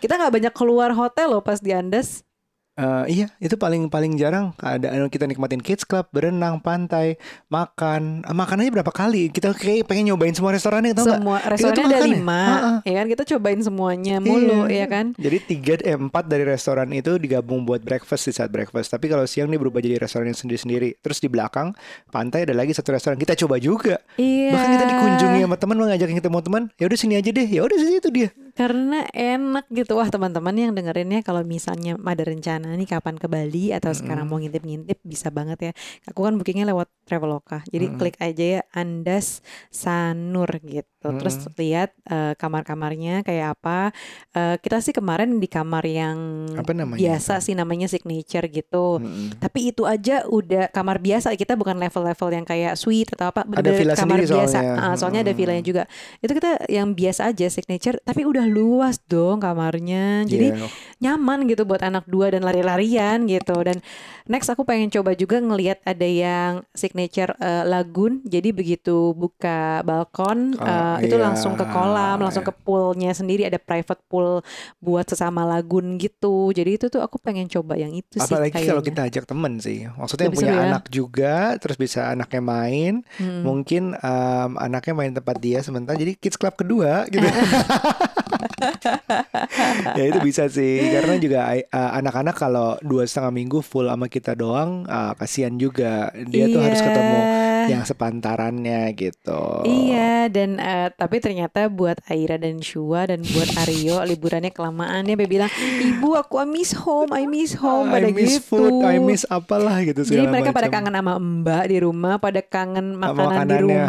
Kita 0.01 0.17
nggak 0.17 0.33
banyak 0.33 0.53
keluar 0.53 0.89
hotel 0.91 1.31
loh 1.31 1.43
pas 1.45 1.61
di 1.61 1.71
Andas. 1.71 2.25
Eh, 2.71 3.05
iya, 3.11 3.27
itu 3.37 3.59
paling 3.59 3.91
paling 3.91 4.15
jarang 4.15 4.55
keadaan 4.55 5.11
kita 5.11 5.27
nikmatin 5.27 5.59
kids 5.59 5.83
club, 5.83 6.07
berenang, 6.09 6.55
pantai, 6.57 7.19
makan. 7.51 8.23
Eh, 8.23 8.31
makanannya 8.31 8.71
berapa 8.71 8.89
kali? 8.89 9.27
Kita 9.27 9.51
kayak 9.51 9.85
pengen 9.85 10.09
nyobain 10.09 10.31
semua 10.31 10.55
restorannya, 10.55 10.95
tau? 10.95 11.03
Semua 11.03 11.43
tuh 11.43 11.51
restorannya 11.51 11.85
ada 11.91 11.99
ya? 11.99 12.07
lima, 12.07 12.41
Ha-ha. 12.41 12.71
ya 12.87 12.93
kan 12.95 13.07
kita 13.11 13.23
cobain 13.27 13.59
semuanya 13.59 14.23
mulu 14.23 14.71
Iya. 14.71 14.81
ya 14.81 14.85
kan. 14.87 15.05
Jadi 15.19 15.37
tiga 15.45 15.73
eh, 15.83 15.99
empat 15.99 16.25
dari 16.25 16.47
restoran 16.47 16.87
itu 16.95 17.19
digabung 17.19 17.67
buat 17.67 17.83
breakfast 17.83 18.31
di 18.31 18.33
saat 18.33 18.47
breakfast. 18.47 18.87
Tapi 18.87 19.11
kalau 19.11 19.27
siang 19.27 19.51
dia 19.51 19.59
berubah 19.59 19.83
jadi 19.83 19.99
restoran 19.99 20.31
yang 20.31 20.39
sendiri-sendiri. 20.39 20.95
Terus 21.03 21.19
di 21.19 21.27
belakang 21.27 21.75
pantai 22.07 22.47
ada 22.47 22.55
lagi 22.55 22.71
satu 22.71 22.95
restoran 22.95 23.19
kita 23.19 23.35
coba 23.35 23.59
juga. 23.59 23.99
Iya. 24.15 24.55
Bahkan 24.55 24.69
kita 24.71 24.85
dikunjungi 24.87 25.39
sama 25.43 25.57
teman, 25.59 25.75
mau 25.75 25.85
ngajakin 25.91 26.17
ketemu 26.23 26.39
teman. 26.39 26.63
Ya 26.79 26.87
udah 26.87 26.97
sini 26.97 27.19
aja 27.19 27.29
deh. 27.29 27.45
Ya 27.45 27.61
udah 27.67 27.75
sini 27.77 27.99
itu 27.99 28.09
dia. 28.09 28.31
Karena 28.61 28.97
enak 29.15 29.65
gitu. 29.77 29.91
Wah 29.99 30.09
teman-teman 30.13 30.53
yang 30.63 30.71
dengerinnya 30.77 31.19
Kalau 31.27 31.41
misalnya 31.53 31.97
ada 32.11 32.23
rencana 32.31 32.67
nih 32.79 32.87
Kapan 32.93 33.15
ke 33.21 33.27
Bali 33.33 33.71
Atau 33.77 33.91
sekarang 33.99 34.25
mau 34.29 34.37
ngintip-ngintip 34.41 34.97
Bisa 35.11 35.27
banget 35.37 35.57
ya. 35.67 35.73
Aku 36.09 36.19
kan 36.27 36.33
bookingnya 36.37 36.65
lewat 36.71 36.87
Traveloka. 37.07 37.63
Jadi 37.73 37.85
Mm-mm. 37.87 37.97
klik 37.97 38.15
aja 38.21 38.45
ya 38.59 38.61
Andas 38.75 39.41
Sanur 39.71 40.51
gitu 40.61 40.90
Terus 41.01 41.35
lihat 41.55 41.97
eh, 42.05 42.33
kamar-kamarnya 42.35 43.21
Kayak 43.21 43.57
apa. 43.57 43.89
Eh, 44.31 44.55
Kita 44.57 44.77
sih 44.77 44.91
kemarin 44.91 45.37
di 45.37 45.47
kamar 45.47 45.81
yang 45.81 46.45
Apa 46.53 46.71
namanya? 46.71 47.01
Biasa 47.01 47.39
sih 47.39 47.51
namanya 47.51 47.85
signature 47.85 48.45
gitu. 48.47 49.01
Mm-mm. 49.01 49.41
Tapi 49.41 49.73
itu 49.73 49.83
aja 49.83 50.23
udah 50.23 50.69
kamar 50.69 50.97
biasa. 50.97 51.33
Kita 51.33 51.53
bukan 51.53 51.75
level-level 51.75 52.29
yang 52.31 52.45
kayak 52.45 52.75
suite 52.75 53.11
atau 53.11 53.29
apa 53.29 53.41
Ada 53.43 53.71
villa 53.71 53.93
kamar 53.93 54.21
sendiri 54.21 54.25
biasa. 54.29 54.53
soalnya. 54.55 54.77
Ah, 54.77 54.93
Soalnya 54.93 55.21
ada 55.21 55.31
Mm-mm. 55.31 55.41
villanya 55.41 55.63
juga. 55.63 55.83
Itu 56.19 56.31
kita 56.31 56.51
yang 56.67 56.93
biasa 56.93 57.21
aja 57.27 57.47
signature 57.47 57.97
Tapi 58.01 58.21
udah 58.21 58.45
luas 58.45 59.01
dong 59.03 59.39
kamarnya. 59.39 60.23
Jadi 60.23 60.53
Iya. 60.53 60.67
nyaman 61.01 61.47
gitu 61.47 61.63
buat 61.63 61.81
anak 61.81 62.05
dua 62.05 62.29
dan 62.29 62.41
lari-larian 62.41 63.25
gitu. 63.25 63.57
Dan 63.57 63.81
next 64.25 64.47
aku 64.47 64.61
pengen 64.61 64.87
coba 64.87 65.13
juga 65.13 65.39
ngelihat 65.39 65.81
ada 65.81 66.05
yang 66.05 66.51
signature 66.71 67.33
eh, 67.37 67.63
lagoon. 67.63 68.21
Jadi 68.23 68.51
begitu 68.51 69.13
buka 69.13 69.81
balkon 69.81 70.53
Oh, 70.53 70.90
itu 70.99 71.15
iya. 71.15 71.23
langsung 71.31 71.55
ke 71.55 71.63
kolam 71.69 72.19
langsung 72.19 72.43
ke 72.43 72.51
poolnya 72.51 73.15
sendiri 73.15 73.47
ada 73.47 73.61
private 73.61 74.01
pool 74.11 74.43
buat 74.83 75.07
sesama 75.07 75.47
lagoon 75.47 75.95
gitu 75.95 76.51
jadi 76.51 76.75
itu 76.75 76.91
tuh 76.91 76.99
aku 76.99 77.15
pengen 77.21 77.47
coba 77.47 77.79
yang 77.79 77.95
itu 77.95 78.19
sih 78.19 78.27
Apalagi 78.27 78.71
kalau 78.71 78.83
kita 78.83 79.01
ajak 79.05 79.23
temen 79.29 79.53
sih. 79.61 79.85
Maksudnya 79.85 80.25
yang 80.31 80.37
punya 80.39 80.53
ya. 80.55 80.61
anak 80.71 80.83
juga, 80.89 81.35
terus 81.61 81.77
bisa 81.77 82.09
anaknya 82.09 82.41
main. 82.41 82.93
Hmm. 83.19 83.43
Mungkin 83.43 83.93
em, 83.99 84.51
anaknya 84.57 84.93
main 84.97 85.13
tempat 85.13 85.37
dia 85.37 85.59
sementara 85.61 85.99
jadi 85.99 86.17
kids 86.17 86.39
club 86.39 86.55
kedua 86.55 87.05
gitu. 87.11 87.21
ya 89.97 90.03
itu 90.05 90.19
bisa 90.21 90.47
sih 90.47 90.91
karena 90.91 91.15
juga 91.17 91.39
eh, 91.53 91.65
anak-anak 91.71 92.35
kalau 92.35 92.77
dua 92.81 93.03
setengah 93.03 93.33
minggu 93.33 93.59
full 93.59 93.85
sama 93.85 94.07
kita 94.07 94.33
doang 94.33 94.85
ah, 94.87 95.13
kasihan 95.13 95.53
juga 95.55 96.09
dia 96.27 96.47
tuh 96.47 96.59
harus 96.59 96.79
Iya. 96.81 96.87
ketemu 96.87 97.19
yang 97.61 97.83
sepantarannya 97.85 98.81
gitu 98.93 99.43
Iya 99.63 100.27
dan 100.27 100.57
eh, 100.57 100.89
tapi 100.91 101.17
ternyata 101.17 101.69
buat 101.69 102.01
Aira 102.07 102.35
dan 102.35 102.57
Shua 102.59 103.05
dan 103.05 103.21
buat 103.21 103.49
Aryo 103.55 104.01
liburannya 104.09 104.49
kelamaan 104.49 105.05
ya 105.05 105.13
Dia 105.13 105.29
bilang 105.29 105.51
ibu 105.77 106.15
aku 106.15 106.41
I 106.41 106.47
miss 106.47 106.73
home 106.73 107.13
I 107.13 107.29
miss 107.29 107.53
home 107.53 107.89
I 107.89 107.93
pada 107.93 108.07
miss 108.09 108.39
gitu. 108.39 108.49
food 108.49 108.81
I 108.81 108.97
miss 108.97 109.23
apalah 109.27 109.77
gitu 109.83 110.01
Jadi 110.01 110.25
mereka 110.25 110.49
pada 110.49 110.67
macam. 110.67 110.75
kangen 110.81 110.93
sama 110.95 111.13
Mbak 111.21 111.63
di 111.63 111.77
rumah, 111.79 112.13
pada 112.17 112.41
kangen 112.41 112.87
makanan 112.95 113.45
di 113.45 113.57
rumah 113.61 113.87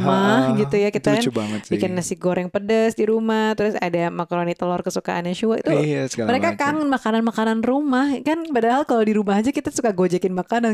ha-ha. 0.53 0.59
gitu 0.59 0.77
ya 0.77 0.89
kita 0.89 1.09
kan 1.09 1.17
lucu 1.19 1.33
banget 1.33 1.61
sih 1.65 1.73
bikin 1.73 1.91
nasi 1.93 2.15
goreng 2.15 2.49
pedas 2.49 2.93
di 2.93 3.05
rumah, 3.05 3.53
terus 3.55 3.73
ada 3.75 4.09
makaroni 4.09 4.53
telur 4.63 4.79
kesukaannya 4.79 5.35
Shua 5.35 5.59
itu 5.59 5.75
Iya, 5.75 6.07
mereka 6.23 6.55
macam. 6.55 6.61
kangen 6.63 6.89
makanan-makanan 6.89 7.59
rumah. 7.61 8.07
Kan 8.23 8.47
padahal 8.47 8.87
kalau 8.87 9.03
di 9.03 9.11
rumah 9.13 9.35
aja 9.35 9.51
kita 9.51 9.69
suka 9.69 9.91
gojekin 9.91 10.31
makanan 10.31 10.71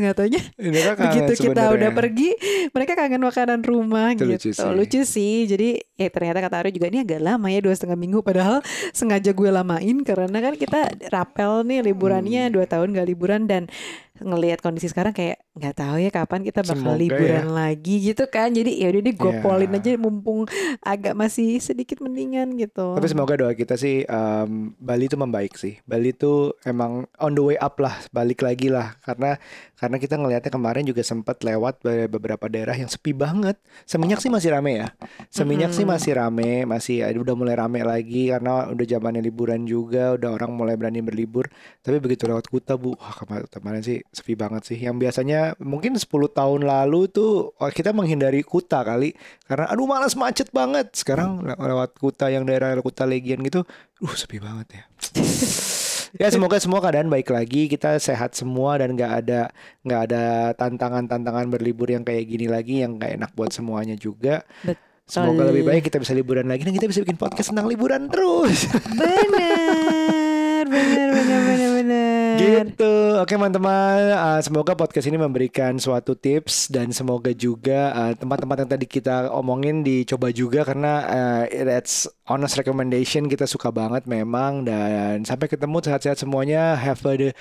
Mereka 0.61 0.93
kangen 0.93 1.25
begitu 1.25 1.49
kita 1.49 1.73
udah 1.73 1.89
pergi 1.89 2.29
mereka 2.69 2.93
kangen 2.93 3.23
makanan 3.23 3.59
rumah 3.61 4.13
Itu 4.13 4.29
lucu 4.29 4.53
gitu. 4.53 4.61
sih. 4.61 4.69
lucu 4.69 5.01
sih. 5.03 5.35
Jadi 5.43 5.69
ya 5.95 6.07
ternyata 6.07 6.37
kata 6.39 6.55
Ari 6.59 6.69
juga 6.69 6.87
ini 6.87 7.01
agak 7.01 7.17
lama 7.17 7.49
ya 7.49 7.59
dua 7.59 7.73
setengah 7.73 7.97
minggu. 7.97 8.21
Padahal 8.21 8.61
sengaja 8.91 9.33
gue 9.33 9.49
lamain 9.49 9.97
karena 10.03 10.37
kan 10.37 10.53
kita 10.53 10.79
rapel 11.09 11.65
nih 11.65 11.81
liburannya 11.83 12.45
Hmm. 12.45 12.53
dua 12.53 12.65
tahun 12.65 12.93
gak 12.93 13.07
liburan. 13.07 13.41
Dan 13.43 13.65
ngelihat 14.19 14.59
kondisi 14.59 14.85
sekarang 14.85 15.15
kayak 15.15 15.39
nggak 15.49 15.75
tahu 15.75 15.97
ya 15.97 16.07
kapan 16.09 16.41
kita 16.41 16.61
bakal 16.61 16.77
Semoga 16.93 17.01
liburan 17.01 17.47
lagi 17.51 17.95
gitu 17.99 18.23
kan 18.25 18.47
jadi 18.49 18.69
ya 18.69 18.87
udah 18.89 19.01
deh 19.01 19.11
gue 19.13 19.31
Ya. 19.31 19.41
polin 19.41 19.71
aja 19.71 19.91
mumpung 19.95 20.45
agak 20.79 21.13
masih 21.13 21.57
sedikit 21.57 21.99
mendingan 21.99 22.53
gitu 22.55 22.95
Tapi 22.95 23.07
semoga 23.07 23.33
doa 23.35 23.51
kita 23.51 23.73
sih 23.73 24.01
em, 24.03 24.51
Bali 24.77 25.05
itu 25.05 25.15
membaik 25.15 25.53
sih. 25.55 25.81
Bali 25.83 26.11
itu 26.11 26.53
emang 26.63 27.09
on 27.17 27.33
the 27.33 27.43
way 27.43 27.57
up 27.57 27.75
lah, 27.77 27.97
balik 28.09 28.39
lagi 28.39 28.69
lah. 28.69 28.93
Karena 28.99 29.35
karena 29.75 29.97
kita 29.97 30.15
ngelihatnya 30.15 30.49
kemarin 30.49 30.83
juga 30.83 31.01
sempat 31.01 31.41
lewat 31.41 31.81
be- 31.81 32.07
beberapa 32.07 32.45
daerah 32.45 32.73
yang 32.73 32.87
sepi 32.87 33.11
banget. 33.11 33.57
Seminyak 33.83 34.19
sih 34.19 34.29
masih 34.29 34.49
rame 34.51 34.71
ya. 34.77 34.87
Seminyak 35.29 35.71
sih 35.71 35.83
Mm-mm. 35.83 35.93
masih 35.97 36.11
rame, 36.13 36.51
masih 36.65 37.03
eh, 37.03 37.15
udah 37.15 37.33
mulai 37.33 37.55
rame 37.55 37.81
lagi 37.81 38.29
karena 38.29 38.69
udah 38.69 38.85
zamannya 38.85 39.21
liburan 39.21 39.63
juga, 39.63 40.13
udah 40.15 40.29
orang 40.31 40.51
mulai 40.51 40.75
berani 40.75 41.01
berlibur. 41.01 41.47
Tapi 41.79 41.97
begitu 41.97 42.27
lewat 42.27 42.47
Kuta, 42.47 42.75
Bu, 42.75 42.93
wah 42.95 43.15
kemarin, 43.15 43.47
kemarin 43.47 43.81
sih 43.81 43.97
sepi 44.09 44.35
banget 44.35 44.63
sih. 44.65 44.77
Yang 44.77 44.95
biasanya 44.99 45.38
mungkin 45.59 45.95
10 45.97 46.07
tahun 46.09 46.61
lalu 46.63 47.11
tuh 47.11 47.53
oh, 47.53 47.71
kita 47.71 47.91
menghindari 47.91 48.41
Kuta 48.45 48.81
kali 48.81 49.13
karena 49.45 49.67
aduh 49.69 49.87
malas 49.89 50.13
macet 50.15 50.49
banget. 50.49 50.93
Sekarang 50.95 51.43
le- 51.43 51.57
lewat 51.57 51.97
Kuta 51.97 52.31
yang 52.31 52.47
daerah 52.47 52.75
Kuta 52.79 53.03
Legian 53.03 53.43
gitu, 53.43 53.63
uh 54.03 54.15
sepi 54.15 54.39
banget 54.39 54.67
ya. 54.79 54.83
ya 56.21 56.27
semoga 56.33 56.57
semua 56.57 56.79
keadaan 56.81 57.11
baik 57.11 57.29
lagi, 57.29 57.69
kita 57.69 57.97
sehat 58.01 58.33
semua 58.33 58.79
dan 58.79 58.97
nggak 58.97 59.13
ada 59.25 59.41
nggak 59.85 60.01
ada 60.09 60.23
tantangan-tantangan 60.57 61.47
berlibur 61.51 61.89
yang 61.91 62.01
kayak 62.01 62.25
gini 62.25 62.47
lagi 62.49 62.81
yang 62.81 62.97
nggak 62.97 63.19
enak 63.19 63.31
buat 63.35 63.51
semuanya 63.53 63.99
juga. 63.99 64.41
Semoga 65.09 65.49
lebih 65.49 65.65
baik 65.65 65.89
kita 65.89 65.97
bisa 65.97 66.13
liburan 66.13 66.45
lagi 66.45 66.61
dan 66.69 66.73
kita 66.77 66.85
bisa 66.85 67.01
bikin 67.01 67.17
podcast 67.17 67.49
tentang 67.49 67.65
liburan 67.65 68.13
terus. 68.13 68.69
bener 68.99 69.98
bener 70.69 71.07
bener 71.17 71.39
bener 71.43 71.69
bener 71.81 72.19
Gitu. 72.39 72.93
Oke 73.19 73.35
teman-teman, 73.35 74.15
uh, 74.15 74.39
semoga 74.39 74.71
podcast 74.71 75.11
ini 75.11 75.19
memberikan 75.19 75.75
suatu 75.75 76.15
tips 76.15 76.71
dan 76.71 76.95
semoga 76.95 77.35
juga 77.35 77.91
uh, 77.91 78.13
tempat-tempat 78.15 78.63
yang 78.63 78.71
tadi 78.71 78.85
kita 78.87 79.27
omongin 79.35 79.83
dicoba 79.83 80.31
juga 80.31 80.63
karena 80.63 80.93
uh, 81.03 81.43
that's 81.67 82.07
honest 82.31 82.55
recommendation 82.55 83.27
kita 83.27 83.43
suka 83.43 83.75
banget 83.75 84.07
memang 84.07 84.63
dan 84.63 85.27
sampai 85.27 85.51
ketemu 85.51 85.83
sehat-sehat 85.83 86.23
semuanya. 86.23 86.79
Have 86.79 87.03
a 87.03 87.35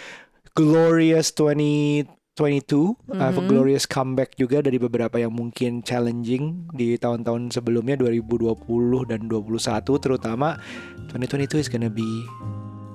glorious 0.58 1.30
2022, 1.30 2.98
have 3.14 3.38
a 3.38 3.42
Mhm. 3.42 3.46
glorious 3.46 3.86
comeback 3.86 4.34
juga 4.34 4.66
dari 4.66 4.82
beberapa 4.82 5.14
yang 5.22 5.30
mungkin 5.30 5.86
challenging 5.86 6.66
di 6.74 6.98
tahun-tahun 6.98 7.54
sebelumnya 7.54 7.94
2020 7.94 9.06
dan 9.06 9.30
2021 9.30 10.02
terutama 10.02 10.58
2022 11.06 11.62
is 11.62 11.70
gonna 11.70 11.86
be 11.90 12.26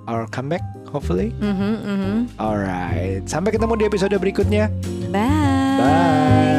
our 0.07 0.27
comeback 0.29 0.63
hopefully. 0.89 1.33
Mhm, 1.41 1.71
mhm. 1.81 2.15
Alright, 2.37 3.25
sampai 3.25 3.49
ketemu 3.55 3.73
di 3.81 3.85
episode 3.89 4.15
berikutnya. 4.17 4.69
bye 5.09 5.77
Bye. 5.77 6.52